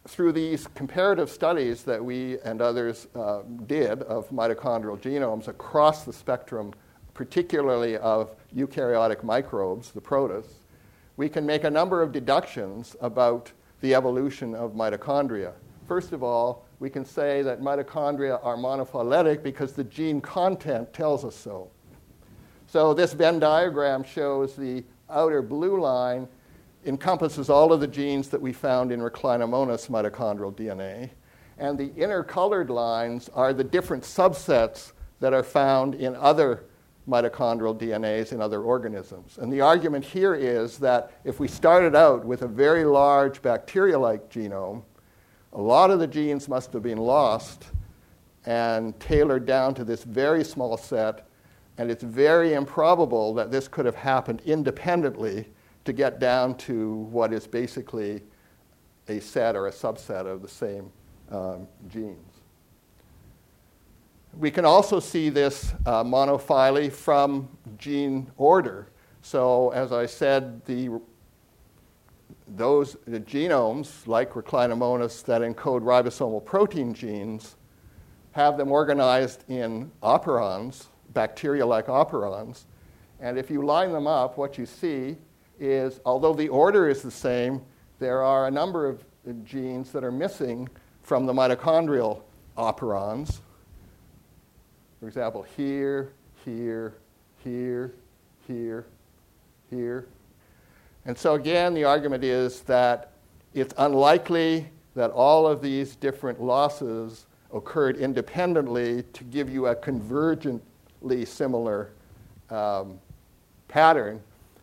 [0.06, 6.12] through these comparative studies that we and others uh, did of mitochondrial genomes across the
[6.12, 6.74] spectrum,
[7.14, 10.56] particularly of eukaryotic microbes, the protists,
[11.16, 15.54] we can make a number of deductions about the evolution of mitochondria.
[15.86, 21.24] First of all, we can say that mitochondria are monophyletic because the gene content tells
[21.24, 21.70] us so.
[22.66, 26.26] So, this Venn diagram shows the outer blue line
[26.86, 31.10] encompasses all of the genes that we found in reclinomonas mitochondrial DNA,
[31.58, 36.64] and the inner colored lines are the different subsets that are found in other
[37.08, 39.38] mitochondrial DNAs in other organisms.
[39.38, 43.98] And the argument here is that if we started out with a very large bacteria
[43.98, 44.82] like genome,
[45.54, 47.66] a lot of the genes must have been lost
[48.44, 51.26] and tailored down to this very small set,
[51.78, 55.48] and it's very improbable that this could have happened independently
[55.84, 58.22] to get down to what is basically
[59.08, 60.90] a set or a subset of the same
[61.30, 62.18] um, genes.
[64.36, 68.88] We can also see this uh, monophyly from gene order.
[69.22, 71.00] So, as I said, the
[72.46, 77.56] those genomes, like reclinomonas, that encode ribosomal protein genes,
[78.32, 82.64] have them organized in operons, bacteria like operons.
[83.20, 85.16] And if you line them up, what you see
[85.58, 87.62] is although the order is the same,
[87.98, 89.04] there are a number of
[89.44, 90.68] genes that are missing
[91.02, 92.22] from the mitochondrial
[92.58, 93.40] operons.
[95.00, 96.12] For example, here,
[96.44, 96.94] here,
[97.42, 97.94] here,
[98.46, 98.86] here,
[99.70, 100.06] here,
[101.06, 103.12] and so, again, the argument is that
[103.52, 111.26] it's unlikely that all of these different losses occurred independently to give you a convergently
[111.26, 111.90] similar
[112.50, 112.98] um,
[113.68, 114.20] pattern,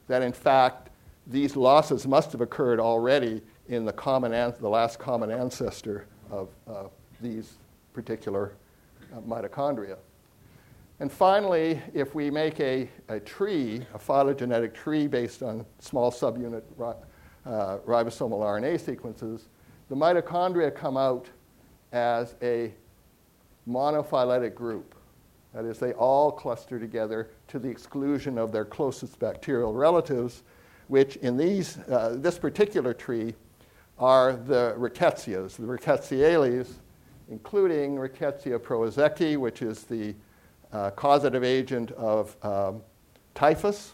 [0.07, 0.89] that in fact,
[1.27, 6.49] these losses must have occurred already in the, common an- the last common ancestor of
[6.67, 6.83] uh,
[7.21, 7.53] these
[7.93, 8.53] particular
[9.13, 9.97] uh, mitochondria.
[11.01, 16.61] And finally, if we make a, a tree, a phylogenetic tree based on small subunit
[16.79, 19.49] uh, ribosomal RNA sequences,
[19.89, 21.25] the mitochondria come out
[21.91, 22.71] as a
[23.67, 24.93] monophyletic group.
[25.55, 30.43] That is, they all cluster together to the exclusion of their closest bacterial relatives,
[30.87, 33.33] which in these, uh, this particular tree
[33.97, 36.73] are the rickettsias, the rickettsiales,
[37.27, 40.13] including Rickettsia prowazekii, which is the
[40.73, 42.81] uh, causative agent of um,
[43.33, 43.93] typhus,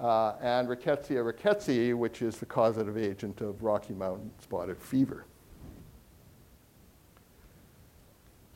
[0.00, 5.24] uh, and Rickettsia rickettsii, which is the causative agent of Rocky Mountain spotted fever.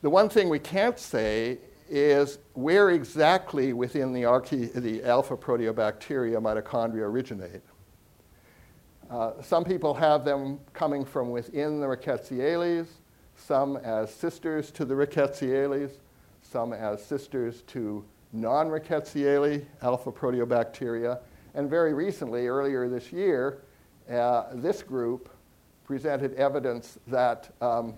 [0.01, 6.39] The one thing we can't say is where exactly within the, arche- the alpha proteobacteria
[6.41, 7.63] mitochondria originate.
[9.09, 12.87] Uh, some people have them coming from within the Rickettsiales,
[13.35, 15.93] some as sisters to the Rickettsiales,
[16.49, 21.19] some as sisters to non Rickettsia alpha proteobacteria.
[21.53, 23.59] And very recently, earlier this year,
[24.11, 25.29] uh, this group
[25.85, 27.93] presented evidence that um,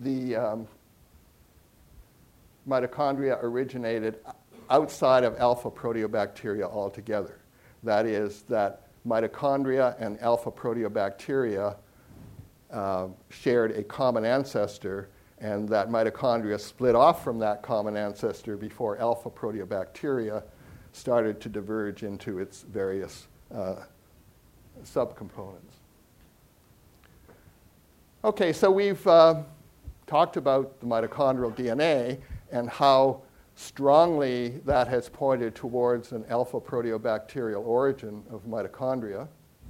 [0.00, 0.68] the um,
[2.68, 4.18] mitochondria originated
[4.70, 7.38] outside of alpha proteobacteria altogether.
[7.82, 11.76] That is, that mitochondria and alpha proteobacteria
[12.70, 15.10] uh, shared a common ancestor
[15.42, 20.42] and that mitochondria split off from that common ancestor before alpha proteobacteria
[20.92, 23.74] started to diverge into its various uh,
[24.84, 25.80] subcomponents.
[28.24, 29.42] Okay, so we've uh,
[30.06, 32.18] talked about the mitochondrial DNA
[32.52, 33.20] and how
[33.56, 39.26] strongly that has pointed towards an alpha proteobacterial origin of mitochondria,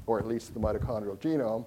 [0.07, 1.65] or at least the mitochondrial genome.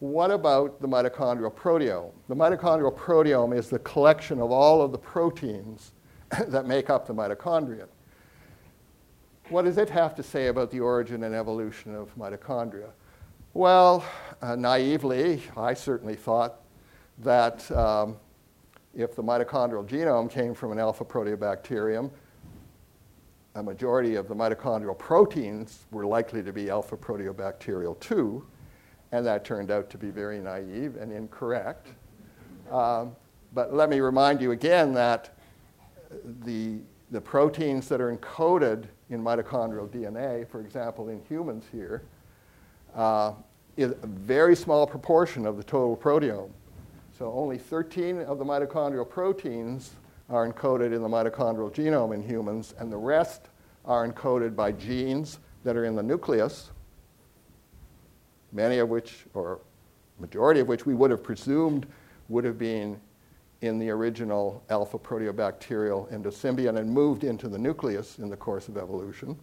[0.00, 2.12] What about the mitochondrial proteome?
[2.28, 5.92] The mitochondrial proteome is the collection of all of the proteins
[6.48, 7.86] that make up the mitochondria.
[9.50, 12.90] What does it have to say about the origin and evolution of mitochondria?
[13.52, 14.04] Well,
[14.42, 16.60] uh, naively, I certainly thought
[17.18, 18.16] that um,
[18.94, 22.10] if the mitochondrial genome came from an alpha proteobacterium,
[23.54, 28.44] a majority of the mitochondrial proteins were likely to be alpha proteobacterial too,
[29.14, 31.86] and that turned out to be very naive and incorrect.
[32.68, 33.14] Um,
[33.52, 35.36] but let me remind you again that
[36.44, 36.80] the,
[37.12, 42.02] the proteins that are encoded in mitochondrial DNA, for example, in humans here,
[42.96, 43.34] uh,
[43.76, 46.50] is a very small proportion of the total proteome.
[47.16, 49.92] So only 13 of the mitochondrial proteins
[50.28, 53.42] are encoded in the mitochondrial genome in humans, and the rest
[53.84, 56.72] are encoded by genes that are in the nucleus,
[58.54, 59.58] many of which, or
[60.18, 61.86] majority of which, we would have presumed
[62.28, 62.98] would have been
[63.60, 68.76] in the original alpha proteobacterial endosymbiont and moved into the nucleus in the course of
[68.76, 69.36] evolution.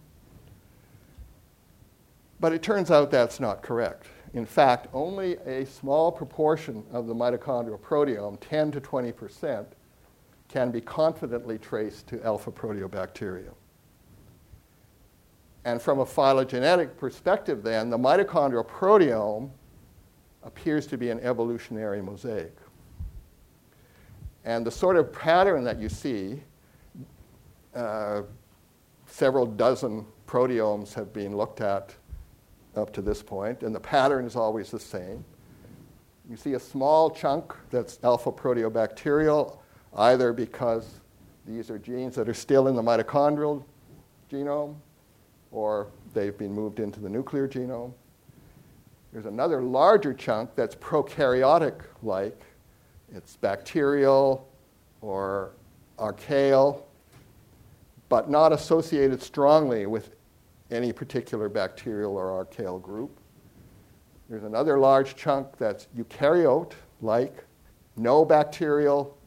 [2.40, 4.06] But it turns out that's not correct.
[4.34, 9.68] In fact, only a small proportion of the mitochondrial proteome, 10 to 20 percent,
[10.48, 13.54] can be confidently traced to alpha proteobacterium.
[15.64, 19.50] And from a phylogenetic perspective, then, the mitochondrial proteome
[20.42, 22.56] appears to be an evolutionary mosaic.
[24.44, 26.42] And the sort of pattern that you see,
[27.74, 28.22] uh,
[29.06, 31.94] several dozen proteomes have been looked at
[32.74, 35.24] up to this point, and the pattern is always the same.
[36.28, 39.58] You see a small chunk that's alpha proteobacterial,
[39.96, 41.00] either because
[41.46, 43.62] these are genes that are still in the mitochondrial
[44.30, 44.76] genome,
[45.52, 47.92] or they've been moved into the nuclear genome.
[49.12, 52.40] There's another larger chunk that's prokaryotic like.
[53.14, 54.48] It's bacterial
[55.02, 55.50] or
[55.98, 56.86] archaeal,
[58.08, 60.14] but not associated strongly with
[60.70, 63.10] any particular bacterial or archaeal group.
[64.30, 66.72] There's another large chunk that's eukaryote
[67.02, 67.44] like,
[67.96, 69.18] no bacterial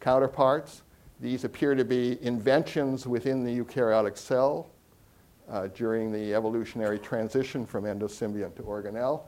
[0.00, 0.82] counterparts.
[1.20, 4.68] These appear to be inventions within the eukaryotic cell
[5.50, 9.22] uh, during the evolutionary transition from endosymbiont to organelle.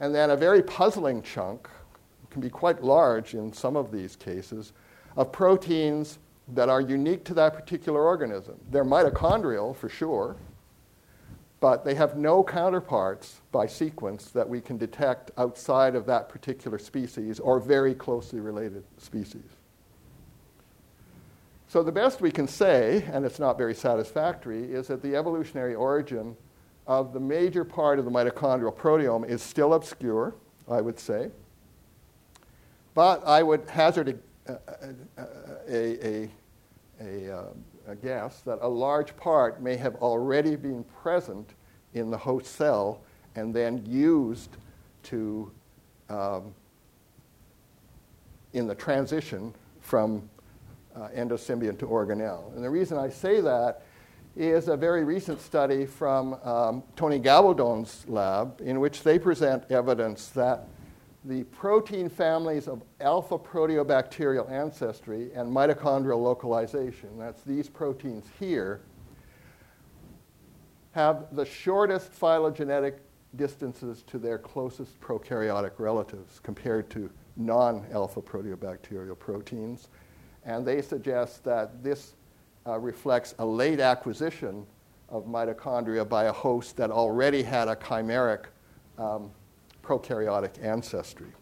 [0.00, 1.68] And then a very puzzling chunk,
[2.30, 4.72] can be quite large in some of these cases,
[5.16, 6.18] of proteins
[6.48, 8.56] that are unique to that particular organism.
[8.70, 10.36] They're mitochondrial for sure,
[11.60, 16.78] but they have no counterparts by sequence that we can detect outside of that particular
[16.78, 19.63] species or very closely related species.
[21.74, 25.74] So, the best we can say, and it's not very satisfactory, is that the evolutionary
[25.74, 26.36] origin
[26.86, 30.36] of the major part of the mitochondrial proteome is still obscure,
[30.70, 31.32] I would say.
[32.94, 34.58] But I would hazard a, a,
[35.68, 36.30] a,
[37.00, 37.44] a,
[37.88, 41.54] a guess that a large part may have already been present
[41.92, 43.00] in the host cell
[43.34, 44.50] and then used
[45.02, 45.50] to,
[46.08, 46.54] um,
[48.52, 50.30] in the transition from
[50.94, 52.54] uh, endosymbiont to organelle.
[52.54, 53.82] And the reason I say that
[54.36, 60.28] is a very recent study from um, Tony Gabaldon's lab, in which they present evidence
[60.30, 60.66] that
[61.24, 68.82] the protein families of alpha proteobacterial ancestry and mitochondrial localization, that's these proteins here,
[70.92, 73.00] have the shortest phylogenetic
[73.36, 79.88] distances to their closest prokaryotic relatives compared to non alpha proteobacterial proteins
[80.44, 82.14] and they suggest that this
[82.66, 84.66] uh, reflects a late acquisition
[85.08, 88.46] of mitochondria by a host that already had a chimeric
[88.98, 89.30] um,
[89.82, 91.32] prokaryotic ancestry.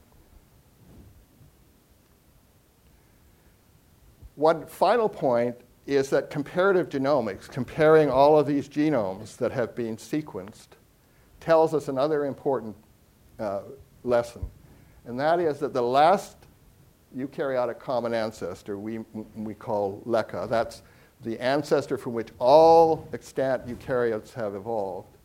[4.34, 9.96] One final point is that comparative genomics, comparing all of these genomes that have been
[9.96, 10.68] sequenced,
[11.40, 12.76] tells us another important
[13.38, 13.62] uh,
[14.04, 14.44] lesson.
[15.04, 16.36] And that is that the last
[17.16, 19.00] eukaryotic common ancestor we,
[19.36, 20.48] we call LECA.
[20.48, 20.82] That's
[21.22, 25.16] the ancestor from which all extant eukaryotes have evolved,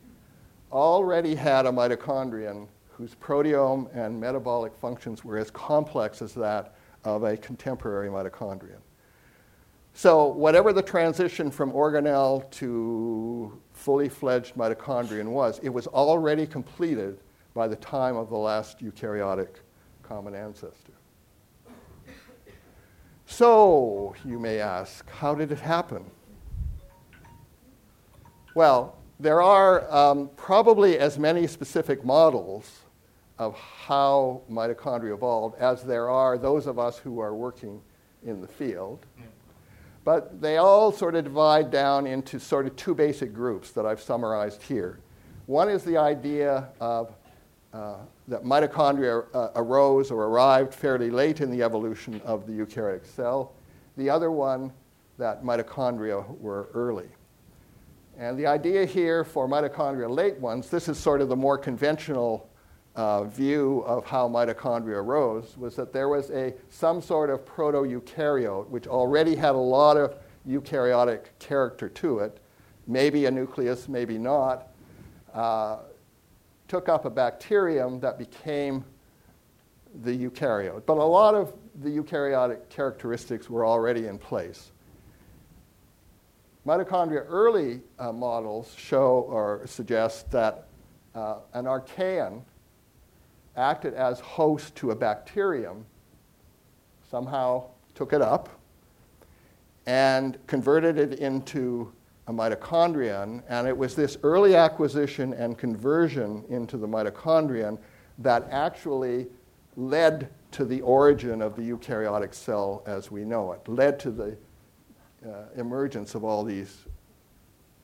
[0.70, 6.74] already had a mitochondrion whose proteome and metabolic functions were as complex as that
[7.04, 8.80] of a contemporary mitochondrion.
[9.94, 17.18] So, whatever the transition from organelle to fully fledged mitochondrion was, it was already completed
[17.54, 19.48] by the time of the last eukaryotic
[20.02, 20.92] common ancestor.
[23.38, 26.04] So, you may ask, how did it happen?
[28.56, 32.80] Well, there are um, probably as many specific models
[33.38, 37.80] of how mitochondria evolved as there are those of us who are working
[38.26, 39.06] in the field.
[40.02, 44.00] But they all sort of divide down into sort of two basic groups that I've
[44.00, 44.98] summarized here.
[45.46, 47.14] One is the idea of
[47.72, 47.96] uh,
[48.28, 53.52] that mitochondria uh, arose or arrived fairly late in the evolution of the eukaryotic cell.
[53.96, 54.72] The other one,
[55.18, 57.08] that mitochondria were early.
[58.16, 62.48] And the idea here for mitochondria late ones, this is sort of the more conventional
[62.96, 67.82] uh, view of how mitochondria arose, was that there was a, some sort of proto
[67.82, 70.16] eukaryote which already had a lot of
[70.48, 72.40] eukaryotic character to it,
[72.86, 74.68] maybe a nucleus, maybe not,
[75.34, 75.78] uh,
[76.68, 78.84] took up a bacterium that became
[80.02, 80.84] the eukaryote.
[80.86, 84.72] But a lot of the eukaryotic characteristics were already in place.
[86.66, 90.68] Mitochondria early uh, models show or suggest that
[91.14, 92.44] uh, an archaean
[93.56, 95.84] acted as host to a bacterium,
[97.10, 97.64] somehow
[97.94, 98.48] took it up,
[99.86, 101.90] and converted it into
[102.28, 103.42] a mitochondrion.
[103.48, 107.78] And it was this early acquisition and conversion into the mitochondrion
[108.18, 109.26] that actually
[109.76, 114.36] led to the origin of the eukaryotic cell as we know it, led to the
[115.26, 116.84] uh, emergence of all these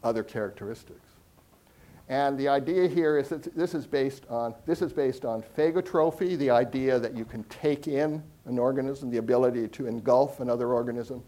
[0.02, 1.00] other characteristics.
[2.08, 6.36] And the idea here is that this is based on this is based on phagotrophy,
[6.36, 11.22] the idea that you can take in an organism, the ability to engulf another organism.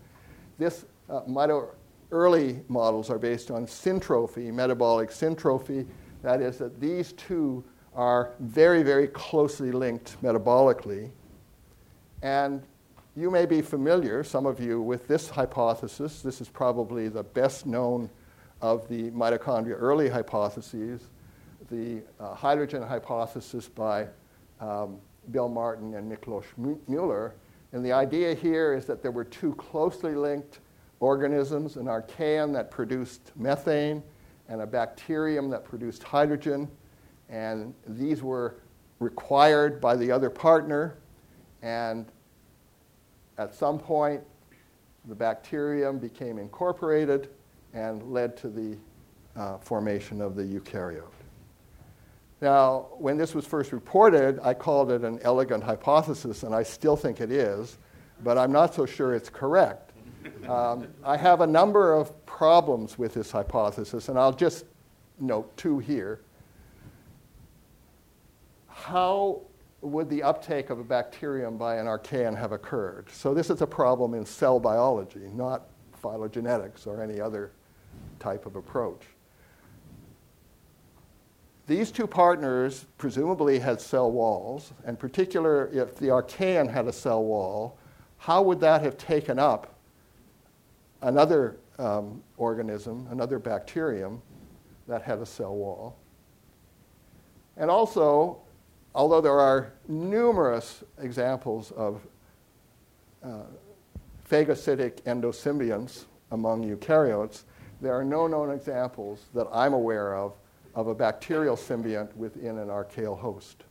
[0.59, 1.71] This uh, mito-
[2.13, 5.87] early models are based on syntrophy, metabolic syntrophy.
[6.23, 11.11] That is, that these two are very, very closely linked metabolically.
[12.23, 12.63] And
[13.17, 16.21] you may be familiar, some of you, with this hypothesis.
[16.21, 18.11] This is probably the best known
[18.61, 21.09] of the mitochondria early hypotheses,
[21.71, 24.07] the uh, hydrogen hypothesis by
[24.61, 24.99] um,
[25.31, 26.45] Bill Martin and Miklos
[26.89, 27.35] Mueller.
[27.73, 30.61] And the idea here is that there were two closely linked
[31.01, 34.03] organisms an archaean that produced methane
[34.49, 36.69] and a bacterium that produced hydrogen.
[37.29, 38.57] And these were
[39.01, 40.97] required by the other partner.
[41.63, 42.07] And
[43.39, 44.23] at some point,
[45.07, 47.29] the bacterium became incorporated
[47.75, 48.77] and led to the
[49.37, 51.03] uh, formation of the eukaryote.
[52.41, 56.97] Now, when this was first reported, I called it an elegant hypothesis, and I still
[56.97, 57.79] think it is,
[58.23, 59.86] but I'm not so sure it's correct.
[60.49, 64.65] Um, I have a number of problems with this hypothesis, and I'll just
[65.19, 66.21] note two here.
[68.69, 69.41] How
[69.81, 73.09] would the uptake of a bacterium by an archaean have occurred?
[73.11, 75.69] So, this is a problem in cell biology, not
[76.03, 77.53] phylogenetics or any other
[78.21, 79.03] type of approach.
[81.67, 87.25] These two partners presumably had cell walls, and particular if the archaean had a cell
[87.25, 87.77] wall,
[88.19, 89.76] how would that have taken up
[91.03, 94.21] another um, organism, another bacterium
[94.89, 95.97] that had a cell wall?
[97.57, 98.39] And also,
[98.95, 102.01] although there are numerous examples of
[103.23, 103.43] uh,
[104.29, 107.43] phagocytic endosymbionts among eukaryotes,
[107.81, 110.33] there are no known examples that I'm aware of
[110.77, 113.65] of a bacterial symbiont within an archaeal host.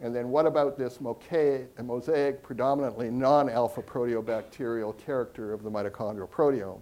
[0.00, 6.80] And then what about this mosaic, predominantly non-alpha proteobacterial character of the mitochondrial proteome?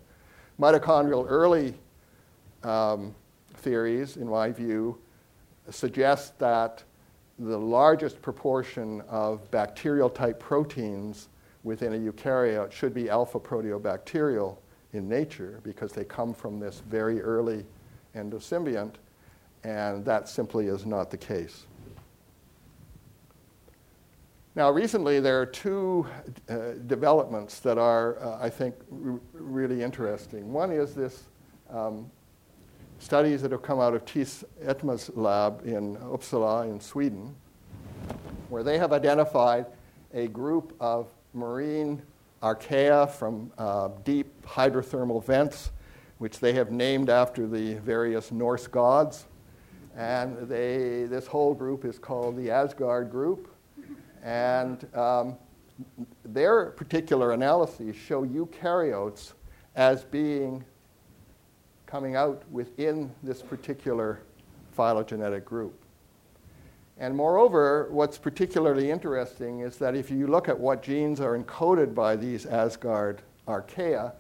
[0.58, 1.74] Mitochondrial early
[2.64, 3.14] um,
[3.58, 4.98] theories, in my view,
[5.70, 6.82] suggest that
[7.38, 11.28] the largest proportion of bacterial type proteins
[11.62, 14.56] within a eukaryote should be alpha proteobacterial
[14.92, 17.64] in nature because they come from this very early
[18.14, 18.94] endosymbiont,
[19.64, 21.66] and that simply is not the case.
[24.56, 26.06] Now, recently, there are two
[26.48, 30.52] uh, developments that are, uh, I think, r- really interesting.
[30.52, 31.24] One is this
[31.68, 32.08] um,
[33.00, 37.34] studies that have come out of Thies Ettema's lab in Uppsala in Sweden,
[38.48, 39.66] where they have identified
[40.12, 42.00] a group of marine
[42.40, 45.72] archaea from uh, deep hydrothermal vents,
[46.18, 49.26] which they have named after the various Norse gods.
[49.96, 53.53] And they, this whole group is called the Asgard group.
[54.24, 55.36] And um,
[56.24, 59.34] their particular analyses show eukaryotes
[59.76, 60.64] as being
[61.86, 64.20] coming out within this particular
[64.72, 65.84] phylogenetic group.
[66.98, 71.94] And moreover, what's particularly interesting is that if you look at what genes are encoded
[71.94, 74.12] by these Asgard archaea,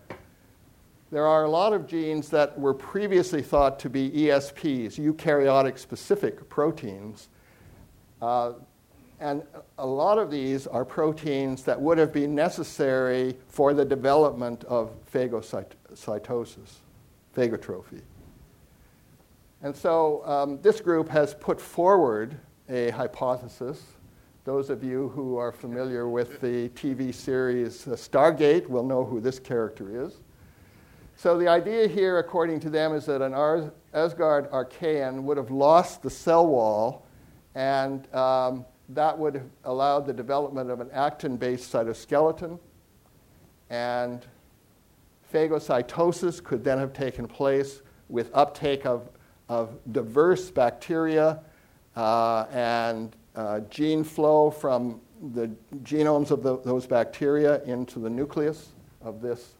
[1.10, 6.48] there are a lot of genes that were previously thought to be ESPs, eukaryotic specific
[6.48, 7.28] proteins.
[8.20, 8.54] Uh,
[9.20, 9.42] and
[9.78, 14.92] a lot of these are proteins that would have been necessary for the development of
[15.12, 16.78] phagocytosis,
[17.36, 18.02] phagotrophy.
[19.62, 22.36] And so um, this group has put forward
[22.68, 23.82] a hypothesis.
[24.44, 29.20] Those of you who are familiar with the TV series uh, Stargate will know who
[29.20, 30.20] this character is.
[31.16, 33.32] So the idea here, according to them, is that an
[33.94, 37.06] Asgard Archaean would have lost the cell wall,
[37.54, 42.58] and um, that would have allowed the development of an actin-based cytoskeleton,
[43.70, 44.24] and
[45.32, 49.08] phagocytosis could then have taken place with uptake of,
[49.48, 51.40] of diverse bacteria
[51.96, 55.00] uh, and uh, gene flow from
[55.32, 55.50] the
[55.82, 58.68] genomes of the, those bacteria into the nucleus
[59.00, 59.54] of this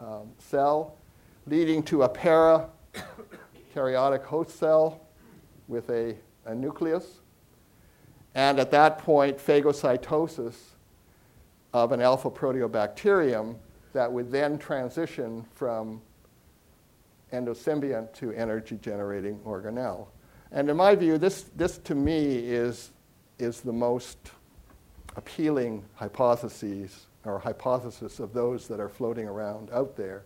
[0.00, 0.96] um, cell,
[1.46, 5.02] leading to a para-karyotic host cell
[5.68, 6.16] with a,
[6.46, 7.19] a nucleus.
[8.34, 10.56] And at that point, phagocytosis
[11.72, 13.56] of an alpha proteobacterium
[13.92, 16.00] that would then transition from
[17.32, 20.06] endosymbiont to energy generating organelle.
[20.52, 22.90] And in my view, this, this to me is,
[23.38, 24.18] is the most
[25.16, 30.24] appealing hypotheses or hypothesis of those that are floating around out there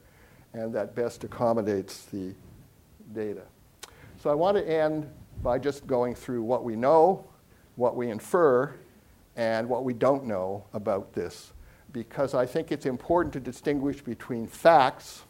[0.53, 2.35] and that best accommodates the
[3.13, 3.43] data.
[4.19, 5.11] So I want to end
[5.43, 7.27] by just going through what we know,
[7.77, 8.75] what we infer,
[9.37, 11.53] and what we don't know about this,
[11.93, 15.23] because I think it's important to distinguish between facts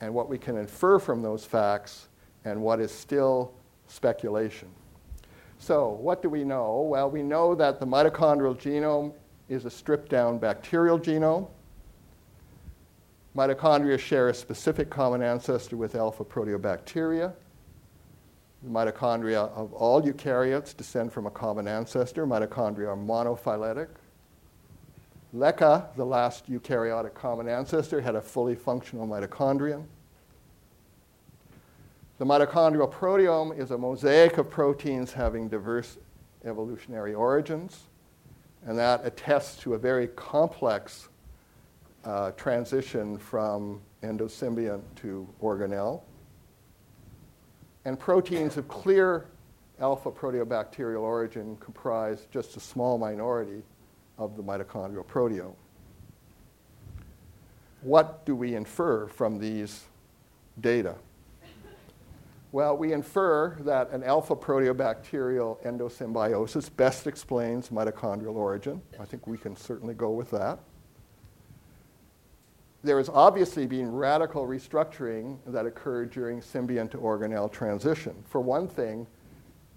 [0.00, 2.08] and what we can infer from those facts
[2.44, 3.52] and what is still
[3.86, 4.68] speculation.
[5.58, 6.82] So, what do we know?
[6.82, 9.12] Well, we know that the mitochondrial genome
[9.48, 11.48] is a stripped down bacterial genome.
[13.34, 17.32] Mitochondria share a specific common ancestor with alpha proteobacteria.
[18.66, 22.26] Mitochondria of all eukaryotes descend from a common ancestor.
[22.26, 23.88] Mitochondria are monophyletic.
[25.34, 29.84] LECA, the last eukaryotic common ancestor, had a fully functional mitochondrion.
[32.18, 35.98] The mitochondrial proteome is a mosaic of proteins having diverse
[36.44, 37.80] evolutionary origins,
[38.64, 41.08] and that attests to a very complex
[42.04, 46.00] uh, transition from endosymbiont to organelle.
[47.86, 49.26] And proteins of clear
[49.80, 53.62] alpha proteobacterial origin comprise just a small minority
[54.18, 55.54] of the mitochondrial proteome.
[57.82, 59.84] What do we infer from these
[60.60, 60.96] data?
[62.50, 68.82] Well, we infer that an alpha proteobacterial endosymbiosis best explains mitochondrial origin.
[68.98, 70.58] I think we can certainly go with that.
[72.86, 78.14] There has obviously been radical restructuring that occurred during symbiont to organelle transition.
[78.28, 79.08] For one thing,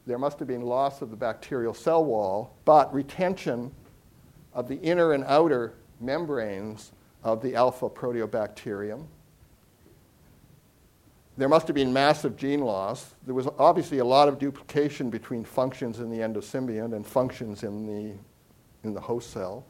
[0.06, 3.72] there must have been loss of the bacterial cell wall, but retention
[4.54, 6.92] of the inner and outer membranes
[7.24, 9.08] of the alpha proteobacterium.
[11.36, 13.16] There must have been massive gene loss.
[13.26, 17.88] There was obviously a lot of duplication between functions in the endosymbiont and functions in
[17.88, 18.14] the,
[18.84, 19.66] in the host cell.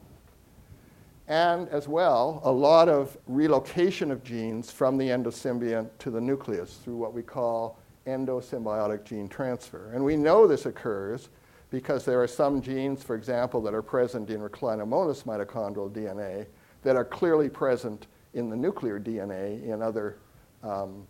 [1.29, 6.77] And as well, a lot of relocation of genes from the endosymbiont to the nucleus
[6.83, 7.77] through what we call
[8.07, 9.91] endosymbiotic gene transfer.
[9.93, 11.29] And we know this occurs
[11.69, 16.47] because there are some genes, for example, that are present in reclinomonas mitochondrial DNA
[16.81, 20.17] that are clearly present in the nuclear DNA in other
[20.63, 21.05] um,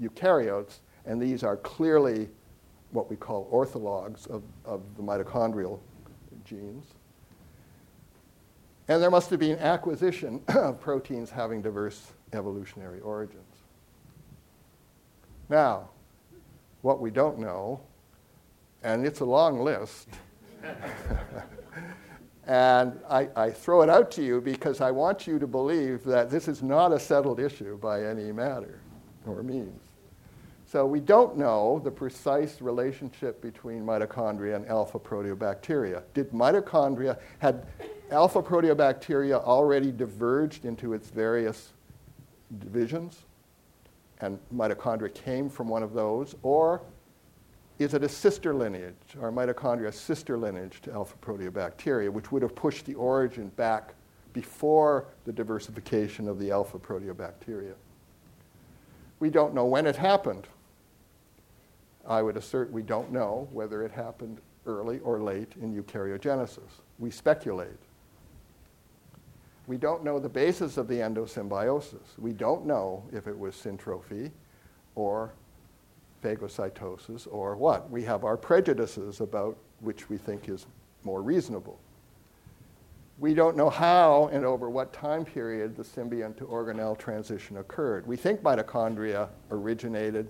[0.00, 2.28] eukaryotes, and these are clearly
[2.90, 5.78] what we call orthologs of, of the mitochondrial
[6.44, 6.84] genes.
[8.92, 13.56] And there must have been acquisition of proteins having diverse evolutionary origins.
[15.48, 15.88] Now,
[16.82, 17.80] what we don't know
[18.82, 20.08] and it's a long list.
[22.46, 26.28] and I, I, throw it out to you because I want you to believe that
[26.28, 28.80] this is not a settled issue by any matter
[29.26, 29.81] or means.
[30.72, 36.02] So we don't know the precise relationship between mitochondria and alpha proteobacteria.
[36.14, 37.66] Did mitochondria, had
[38.10, 41.74] alpha proteobacteria already diverged into its various
[42.58, 43.26] divisions,
[44.22, 46.80] and mitochondria came from one of those, or
[47.78, 52.40] is it a sister lineage, or mitochondria a sister lineage to alpha proteobacteria, which would
[52.40, 53.92] have pushed the origin back
[54.32, 57.74] before the diversification of the alpha proteobacteria?
[59.20, 60.48] We don't know when it happened.
[62.06, 66.80] I would assert we don't know whether it happened early or late in eukaryogenesis.
[66.98, 67.78] We speculate.
[69.66, 72.18] We don't know the basis of the endosymbiosis.
[72.18, 74.30] We don't know if it was syntrophy
[74.94, 75.32] or
[76.22, 77.90] phagocytosis or what?
[77.90, 80.66] We have our prejudices about which we think is
[81.04, 81.78] more reasonable.
[83.18, 88.06] We don't know how and over what time period the symbiont to organelle transition occurred.
[88.06, 90.28] We think mitochondria originated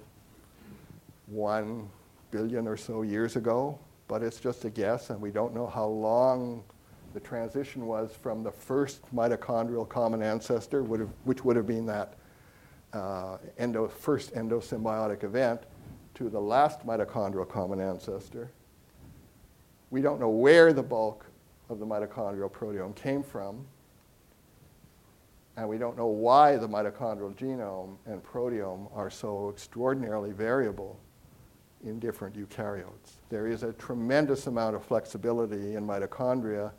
[1.33, 1.89] one
[2.30, 3.78] billion or so years ago,
[4.09, 6.62] but it's just a guess, and we don't know how long
[7.14, 12.14] the transition was from the first mitochondrial common ancestor, which would have been that
[12.93, 15.62] uh, endo, first endosymbiotic event,
[16.14, 18.51] to the last mitochondrial common ancestor.
[19.91, 21.26] We don't know where the bulk
[21.68, 23.66] of the mitochondrial proteome came from,
[25.57, 30.99] and we don't know why the mitochondrial genome and proteome are so extraordinarily variable
[31.85, 33.18] in different eukaryotes.
[33.28, 36.72] There is a tremendous amount of flexibility in mitochondria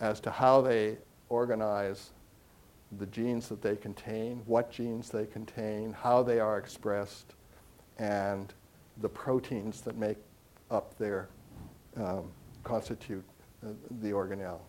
[0.00, 2.10] as to how they organize
[2.98, 7.34] the genes that they contain, what genes they contain, how they are expressed,
[7.98, 8.52] and
[9.00, 10.18] the proteins that make
[10.70, 11.28] up their
[11.96, 12.30] um,
[12.64, 13.24] constitute
[13.64, 13.70] uh,
[14.00, 14.60] the organelle.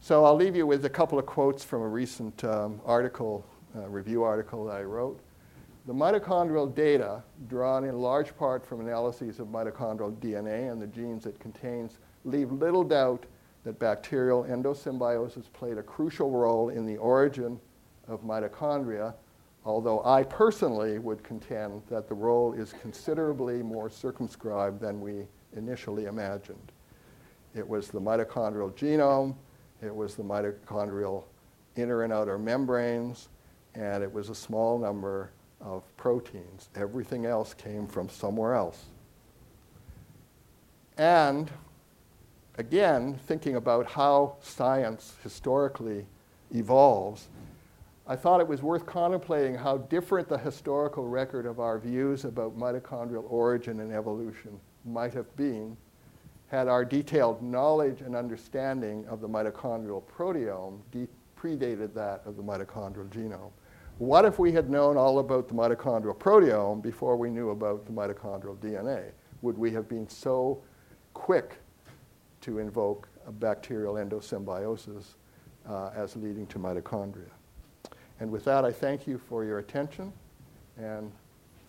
[0.00, 3.44] So I'll leave you with a couple of quotes from a recent um, article,
[3.76, 5.20] uh, review article that I wrote.
[5.86, 11.26] The mitochondrial data, drawn in large part from analyses of mitochondrial DNA and the genes
[11.26, 13.24] it contains, leave little doubt
[13.62, 17.60] that bacterial endosymbiosis played a crucial role in the origin
[18.08, 19.14] of mitochondria,
[19.64, 25.26] although I personally would contend that the role is considerably more circumscribed than we
[25.56, 26.72] initially imagined.
[27.54, 29.36] It was the mitochondrial genome
[29.82, 31.24] it was the mitochondrial
[31.76, 33.28] inner and outer membranes,
[33.74, 35.30] and it was a small number
[35.60, 36.68] of proteins.
[36.74, 38.84] Everything else came from somewhere else.
[40.98, 41.50] And
[42.58, 46.06] again, thinking about how science historically
[46.54, 47.28] evolves,
[48.06, 52.56] I thought it was worth contemplating how different the historical record of our views about
[52.56, 55.76] mitochondrial origin and evolution might have been
[56.48, 62.42] had our detailed knowledge and understanding of the mitochondrial proteome de- predated that of the
[62.42, 63.50] mitochondrial genome.
[63.98, 67.92] What if we had known all about the mitochondrial proteome before we knew about the
[67.92, 69.10] mitochondrial DNA?
[69.40, 70.62] Would we have been so
[71.14, 71.56] quick
[72.42, 75.14] to invoke a bacterial endosymbiosis
[75.66, 77.30] uh, as leading to mitochondria?
[78.20, 80.12] And with that, I thank you for your attention,
[80.76, 81.10] and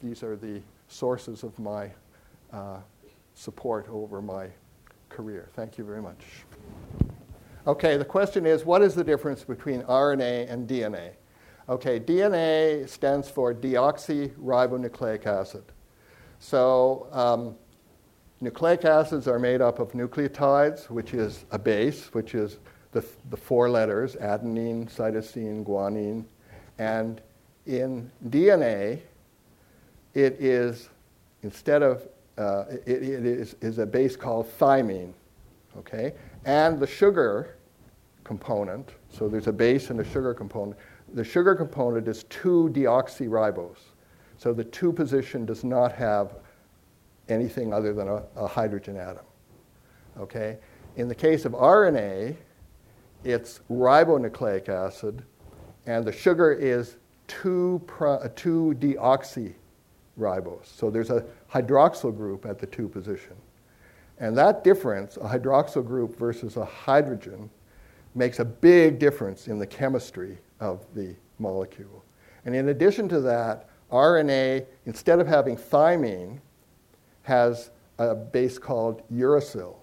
[0.04, 1.90] these are the sources of my
[2.52, 2.80] uh,
[3.36, 4.48] support over my
[5.08, 5.48] career.
[5.54, 6.26] Thank you very much.
[7.66, 11.12] Okay, the question is what is the difference between RNA and DNA?
[11.70, 15.64] Okay, DNA stands for deoxyribonucleic acid.
[16.40, 17.56] So, um,
[18.40, 22.60] nucleic acids are made up of nucleotides, which is a base, which is
[22.92, 26.24] the, the four letters adenine, cytosine, guanine.
[26.78, 27.20] And
[27.66, 29.02] in DNA,
[30.14, 30.90] it is,
[31.44, 32.08] instead of
[32.38, 35.12] uh, it, it is, is a base called thymine,
[35.78, 36.14] okay?
[36.46, 37.58] And the sugar
[38.24, 40.78] component, so there's a base and a sugar component.
[41.14, 43.78] The sugar component is 2-deoxyribose.
[44.38, 46.36] So the 2 position does not have
[47.30, 49.26] anything other than a, a hydrogen atom,
[50.20, 50.58] okay?
[50.96, 52.36] In the case of RNA,
[53.24, 55.24] it's ribonucleic acid,
[55.86, 56.98] and the sugar is
[57.28, 59.54] 2, uh, 2 deoxy
[60.20, 60.66] ribose.
[60.66, 63.36] So there's a hydroxyl group at the 2 position.
[64.20, 67.50] And that difference, a hydroxyl group versus a hydrogen,
[68.16, 72.04] makes a big difference in the chemistry of the molecule.
[72.46, 76.40] And in addition to that, RNA, instead of having thymine,
[77.24, 79.76] has a base called uracil.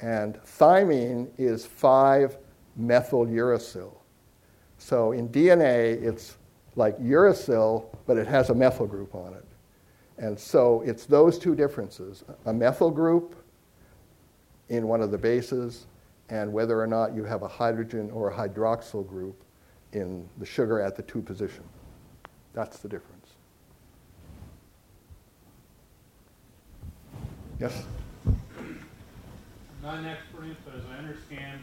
[0.00, 2.36] And thymine is 5
[2.76, 3.94] methyl uracil.
[4.78, 6.36] So in DNA, it's
[6.74, 9.44] like uracil, but it has a methyl group on it.
[10.18, 13.36] And so it's those two differences a methyl group
[14.68, 15.86] in one of the bases,
[16.30, 19.44] and whether or not you have a hydrogen or a hydroxyl group
[19.92, 21.64] in the sugar at the 2 position.
[22.54, 23.28] That's the difference.
[27.60, 27.84] Yes?
[28.26, 28.36] I'm
[29.82, 31.60] not an expert in but as I understand,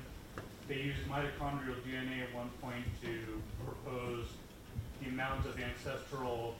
[0.67, 4.27] they used mitochondrial DNA at one point to propose
[5.01, 6.55] the amount of ancestral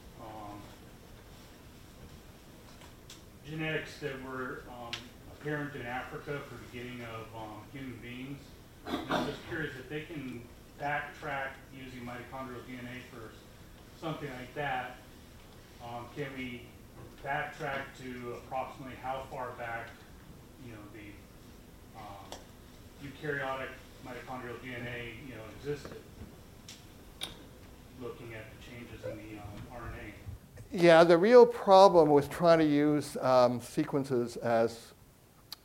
[3.49, 4.91] genetics that were um,
[5.33, 8.39] apparent in Africa for the beginning of um, human beings.
[8.85, 10.41] And I'm just curious if they can
[10.81, 13.31] backtrack using mitochondrial DNA for
[13.99, 14.97] something like that.
[15.83, 16.63] Um, can we
[17.25, 19.87] backtrack to approximately how far back,
[20.65, 22.39] you know, the um,
[23.03, 23.69] eukaryotic
[24.05, 25.97] mitochondrial DNA, you know, existed?
[28.01, 30.13] Looking at the changes in the um, RNA.
[30.71, 34.93] Yeah, the real problem with trying to use um, sequences as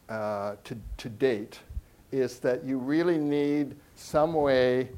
[0.09, 1.61] uh, to, to date
[2.11, 4.89] is that you really need some way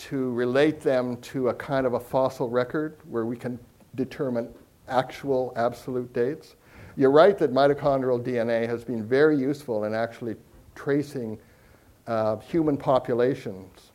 [0.00, 3.58] to relate them to a kind of a fossil record where we can
[3.96, 4.48] determine
[4.88, 6.56] actual absolute dates.
[6.96, 10.36] You're right that mitochondrial DNA has been very useful in actually
[10.74, 11.38] tracing
[12.06, 13.92] uh, human populations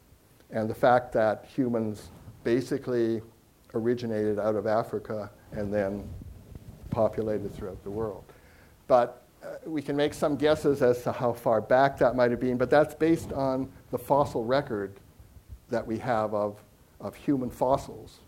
[0.51, 2.11] and the fact that humans
[2.43, 3.23] basically
[3.73, 6.07] originated out of Africa and then
[6.91, 8.23] populated throughout the world.
[8.87, 12.39] But uh, we can make some guesses as to how far back that might have
[12.39, 14.99] been, but that's based on the fossil record
[15.69, 16.61] that we have of,
[16.99, 18.19] of human fossils.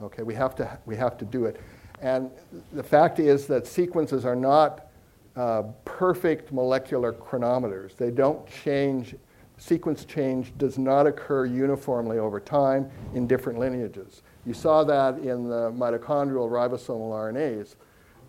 [0.00, 1.60] Okay, we have, to, we have to do it.
[2.00, 2.30] And
[2.72, 4.86] the fact is that sequences are not
[5.34, 7.96] uh, perfect molecular chronometers.
[7.96, 9.16] They don't change,
[9.56, 14.22] sequence change does not occur uniformly over time in different lineages.
[14.46, 17.74] You saw that in the mitochondrial ribosomal RNAs,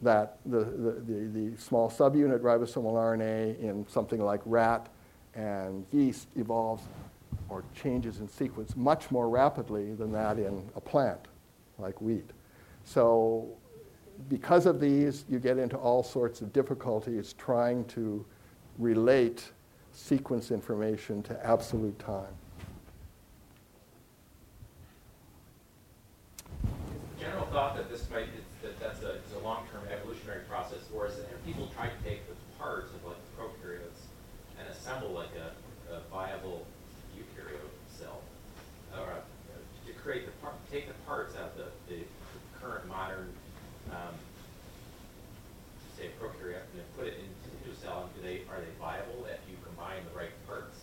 [0.02, 4.88] that the, the, the, the small subunit ribosomal RNA in something like rat
[5.36, 6.84] and yeast evolves
[7.49, 11.27] or changes in sequence much more rapidly than that in a plant
[11.77, 12.30] like wheat.
[12.84, 13.47] So,
[14.27, 18.25] because of these, you get into all sorts of difficulties trying to
[18.77, 19.51] relate
[19.91, 22.34] sequence information to absolute time.
[27.19, 28.27] General thought that this might
[28.61, 31.13] that that's a, a long-term evolutionary process, whereas
[31.45, 34.03] people try to take the parts of like prokaryotes
[34.59, 36.65] and assemble like a, a viable
[40.09, 42.01] create the par- take the parts out of the, the
[42.57, 43.30] current modern,
[43.91, 44.15] um,
[45.93, 49.30] say prokaryote, and put it into, into a cell, and do they are they viable
[49.30, 50.82] if you combine the right parts?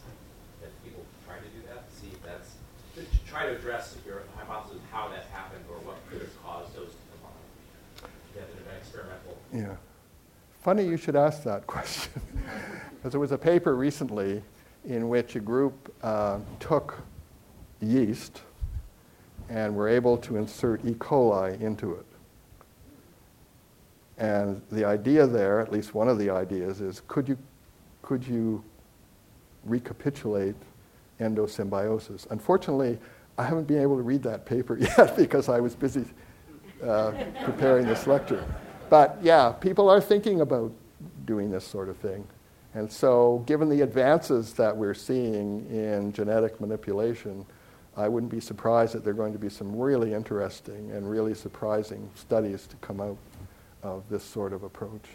[0.62, 2.55] That people try to do that, see if that's
[2.94, 6.70] to try to address your hypothesis of how that happened or what could have caused
[6.78, 7.42] those to combine.
[8.30, 9.36] You have an experimental.
[9.57, 9.77] Yeah.
[10.61, 12.21] Funny you should ask that question.
[12.97, 14.43] because there was a paper recently
[14.85, 17.01] in which a group uh, took
[17.81, 18.43] yeast
[19.49, 20.93] and we're able to insert E.
[20.95, 22.05] coli into it.
[24.19, 27.39] And the idea there, at least one of the ideas, is could you,
[28.03, 28.63] could you
[29.65, 30.57] recapitulate
[31.21, 32.31] endosymbiosis?
[32.31, 32.99] Unfortunately,
[33.39, 36.05] I haven't been able to read that paper yet because I was busy
[36.83, 37.13] uh,
[37.45, 38.45] preparing this lecture.
[38.89, 40.72] But yeah, people are thinking about
[41.24, 42.26] doing this sort of thing.
[42.74, 47.47] And so, given the advances that we're seeing in genetic manipulation,
[47.97, 51.32] I wouldn't be surprised that there are going to be some really interesting and really
[51.32, 53.16] surprising studies to come out
[53.82, 55.09] of this sort of approach.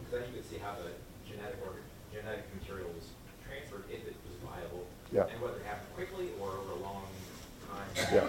[0.00, 0.90] Because then you could see how the
[1.30, 1.74] genetic or
[2.12, 3.06] genetic material was
[3.46, 5.32] transferred if it was viable, yeah.
[5.32, 7.04] and whether it happened quickly or over a long
[7.70, 8.06] time.
[8.12, 8.26] Yeah.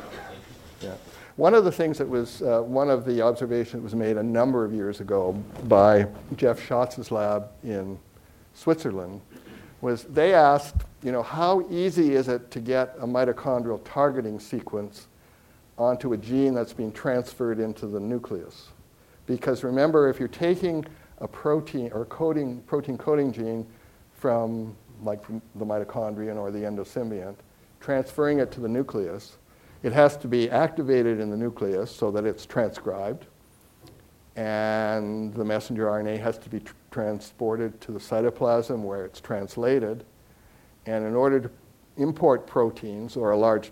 [0.82, 0.95] yeah.
[1.36, 4.24] One of the things that was, uh, one of the observations that was made a
[4.24, 6.06] number of years ago by
[6.36, 7.98] Jeff Schatz's lab in
[8.54, 9.20] Switzerland
[9.82, 15.08] was they asked, you know, how easy is it to get a mitochondrial targeting sequence
[15.80, 18.68] onto a gene that's being transferred into the nucleus?
[19.26, 20.86] Because remember, if you're taking
[21.18, 23.66] a protein or coding, protein coding gene
[24.14, 25.26] from like
[25.56, 27.36] the mitochondrion or the endosymbiont,
[27.80, 29.38] transferring it to the nucleus,
[29.84, 33.28] it has to be activated in the nucleus so that it's transcribed
[34.36, 40.06] and the messenger RNA has to be tr- transported to the cytoplasm where it's translated.
[40.86, 41.52] And in order to
[41.98, 43.72] import proteins, or a large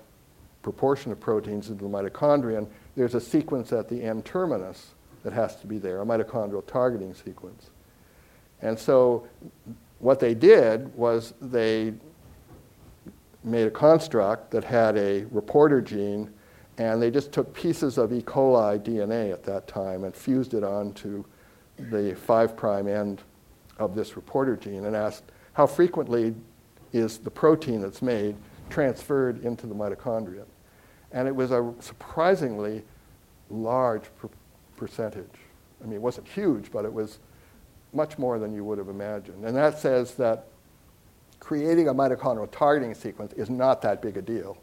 [0.61, 4.91] proportion of proteins into the mitochondrion, there's a sequence at the N terminus
[5.23, 7.71] that has to be there, a mitochondrial targeting sequence.
[8.61, 9.27] And so
[9.97, 11.93] what they did was they
[13.43, 16.29] made a construct that had a reporter gene
[16.77, 18.21] and they just took pieces of E.
[18.21, 21.23] coli DNA at that time and fused it onto
[21.77, 23.21] the 5' end
[23.77, 26.33] of this reporter gene and asked how frequently
[26.93, 28.35] is the protein that's made
[28.69, 30.45] transferred into the mitochondria.
[31.11, 32.83] And it was a surprisingly
[33.49, 34.29] large per-
[34.77, 35.27] percentage.
[35.81, 37.19] I mean, it wasn't huge, but it was
[37.93, 39.43] much more than you would have imagined.
[39.43, 40.47] And that says that
[41.41, 44.57] creating a mitochondrial targeting sequence is not that big a deal.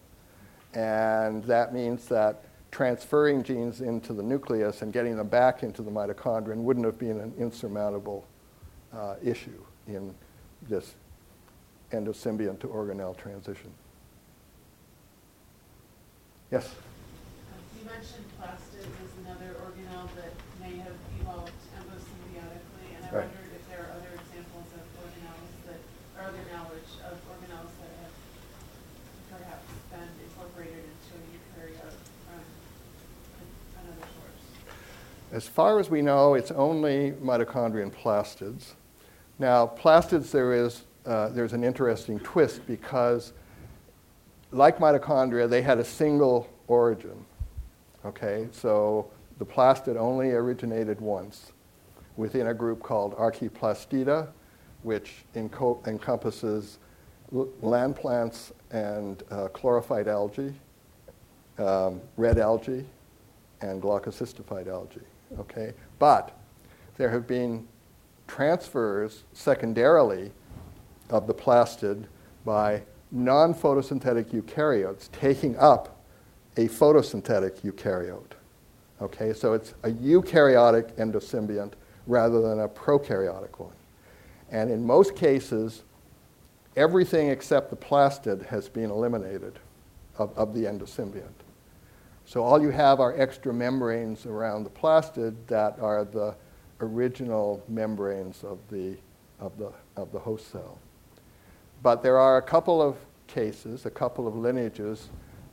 [0.72, 5.90] And that means that transferring genes into the nucleus and getting them back into the
[5.90, 8.26] mitochondrion wouldn't have been an insurmountable
[8.92, 10.14] uh, issue in
[10.68, 10.94] this
[11.92, 13.70] endosymbiont to organelle transition.
[16.50, 16.74] Yes?
[17.78, 23.28] You mentioned plastids as another organelle that may have evolved endosymbiotically, and I right.
[23.28, 25.80] wondered if there are other examples of organelles that,
[26.16, 28.14] or other knowledge of organelles that have
[29.28, 32.40] perhaps been incorporated into a eukaryote from
[33.84, 34.44] another source?
[35.38, 38.74] As far as we know, it's only mitochondrion plastids.
[39.38, 43.32] Now, plastids, there is uh, there's an interesting twist because,
[44.50, 47.24] like mitochondria, they had a single origin.
[48.04, 51.52] Okay, so the plastid only originated once
[52.16, 54.26] within a group called Archaeplastida,
[54.82, 56.80] which enco- encompasses
[57.32, 60.52] l- land plants and uh, chlorophyte algae,
[61.58, 62.84] um, red algae,
[63.60, 64.98] and glaucocystophyte algae.
[65.38, 66.38] Okay, but
[66.96, 67.66] there have been
[68.26, 70.32] transfers secondarily
[71.10, 72.04] of the plastid
[72.44, 76.02] by non-photosynthetic eukaryotes taking up
[76.56, 78.32] a photosynthetic eukaryote.
[79.00, 81.72] Okay, so it's a eukaryotic endosymbiont
[82.06, 83.72] rather than a prokaryotic one.
[84.50, 85.84] And in most cases,
[86.76, 89.58] everything except the plastid has been eliminated
[90.16, 91.44] of, of the endosymbiont.
[92.28, 96.34] So all you have are extra membranes around the plastid that are the
[96.78, 98.98] original membranes of the,
[99.40, 100.78] of the, of the host cell.
[101.82, 102.96] But there are a couple of
[103.28, 105.08] cases, a couple of lineages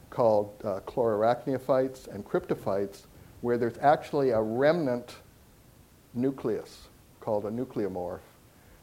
[0.09, 3.03] called uh, and cryptophytes
[3.39, 5.15] where there's actually a remnant
[6.13, 6.89] nucleus
[7.21, 8.19] called a nucleomorph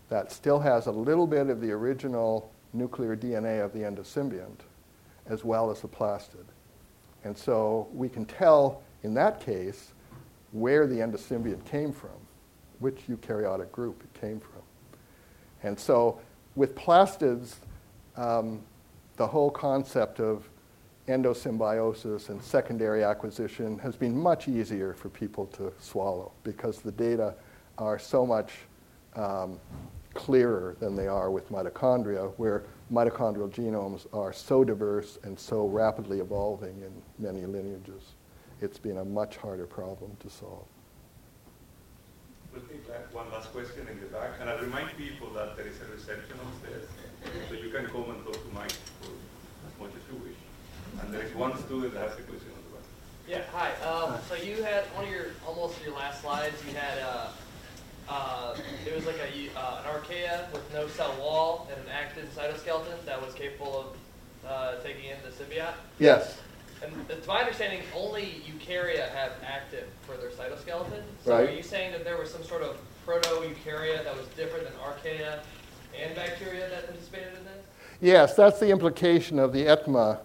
[0.09, 4.61] that still has a little bit of the original nuclear DNA of the endosymbiont
[5.27, 6.47] as well as the plastid.
[7.25, 9.93] And so we can tell in that case
[10.53, 12.11] where the endosymbiont came from,
[12.79, 14.63] which eukaryotic group it came from.
[15.63, 16.21] And so
[16.57, 17.61] with plastids,
[18.17, 18.63] um,
[19.17, 20.49] the whole concept of
[21.09, 27.35] endosymbiosis and secondary acquisition has been much easier for people to swallow because the data
[27.79, 28.53] are so much
[29.17, 29.59] um,
[30.15, 36.21] clearer than they are with mitochondria, where mitochondrial genomes are so diverse and so rapidly
[36.21, 38.15] evolving in many lineages.
[38.61, 40.67] It's been a much harder problem to solve.
[42.53, 45.67] We'll take that one last question in the back, and I'll remind people that there
[45.67, 46.85] is a reception upstairs,
[47.49, 49.09] so you can come and talk to Mike for
[49.67, 50.37] as much as you wish.
[51.01, 52.85] And there is one student that has a question on the back.
[53.27, 53.73] Yeah, hi.
[53.89, 56.55] Um, so you had one of your almost your last slides.
[56.69, 57.29] You had uh,
[58.09, 62.29] uh, it was like a uh, an archaea with no cell wall and an active
[62.37, 65.75] cytoskeleton that was capable of uh, taking in the symbiote.
[65.99, 66.39] Yes.
[66.85, 71.03] And it's my understanding only eukarya have active for their cytoskeleton.
[71.25, 71.49] So Right.
[71.49, 72.77] are you saying that there was some sort of
[73.07, 75.41] proto-eukarya that was different than archaea
[75.97, 77.65] and bacteria that participated in this?
[78.01, 80.19] Yes, that's the implication of the Ettema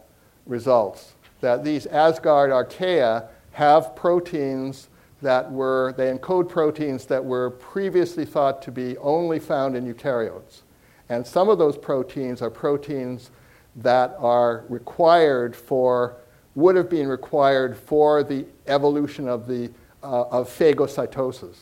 [0.48, 4.88] results, that these Asgard archaea have proteins
[5.22, 10.62] that were, they encode proteins that were previously thought to be only found in eukaryotes.
[11.10, 13.32] And some of those proteins are proteins
[13.78, 16.18] that are required for,
[16.56, 19.72] would have been required for the evolution of, the,
[20.04, 21.56] uh, of phagocytosis.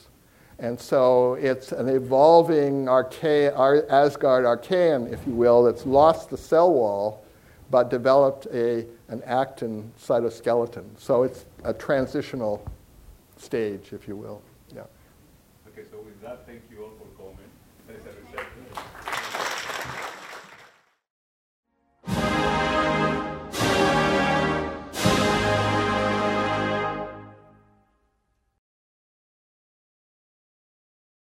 [0.57, 6.37] And so it's an evolving archaea, ar- Asgard archaean, if you will, that's lost the
[6.37, 7.25] cell wall
[7.71, 10.85] but developed a, an actin cytoskeleton.
[10.97, 12.65] So it's a transitional
[13.37, 14.41] stage, if you will.
[14.73, 14.83] Yeah.
[15.67, 16.61] Okay, so with that, thank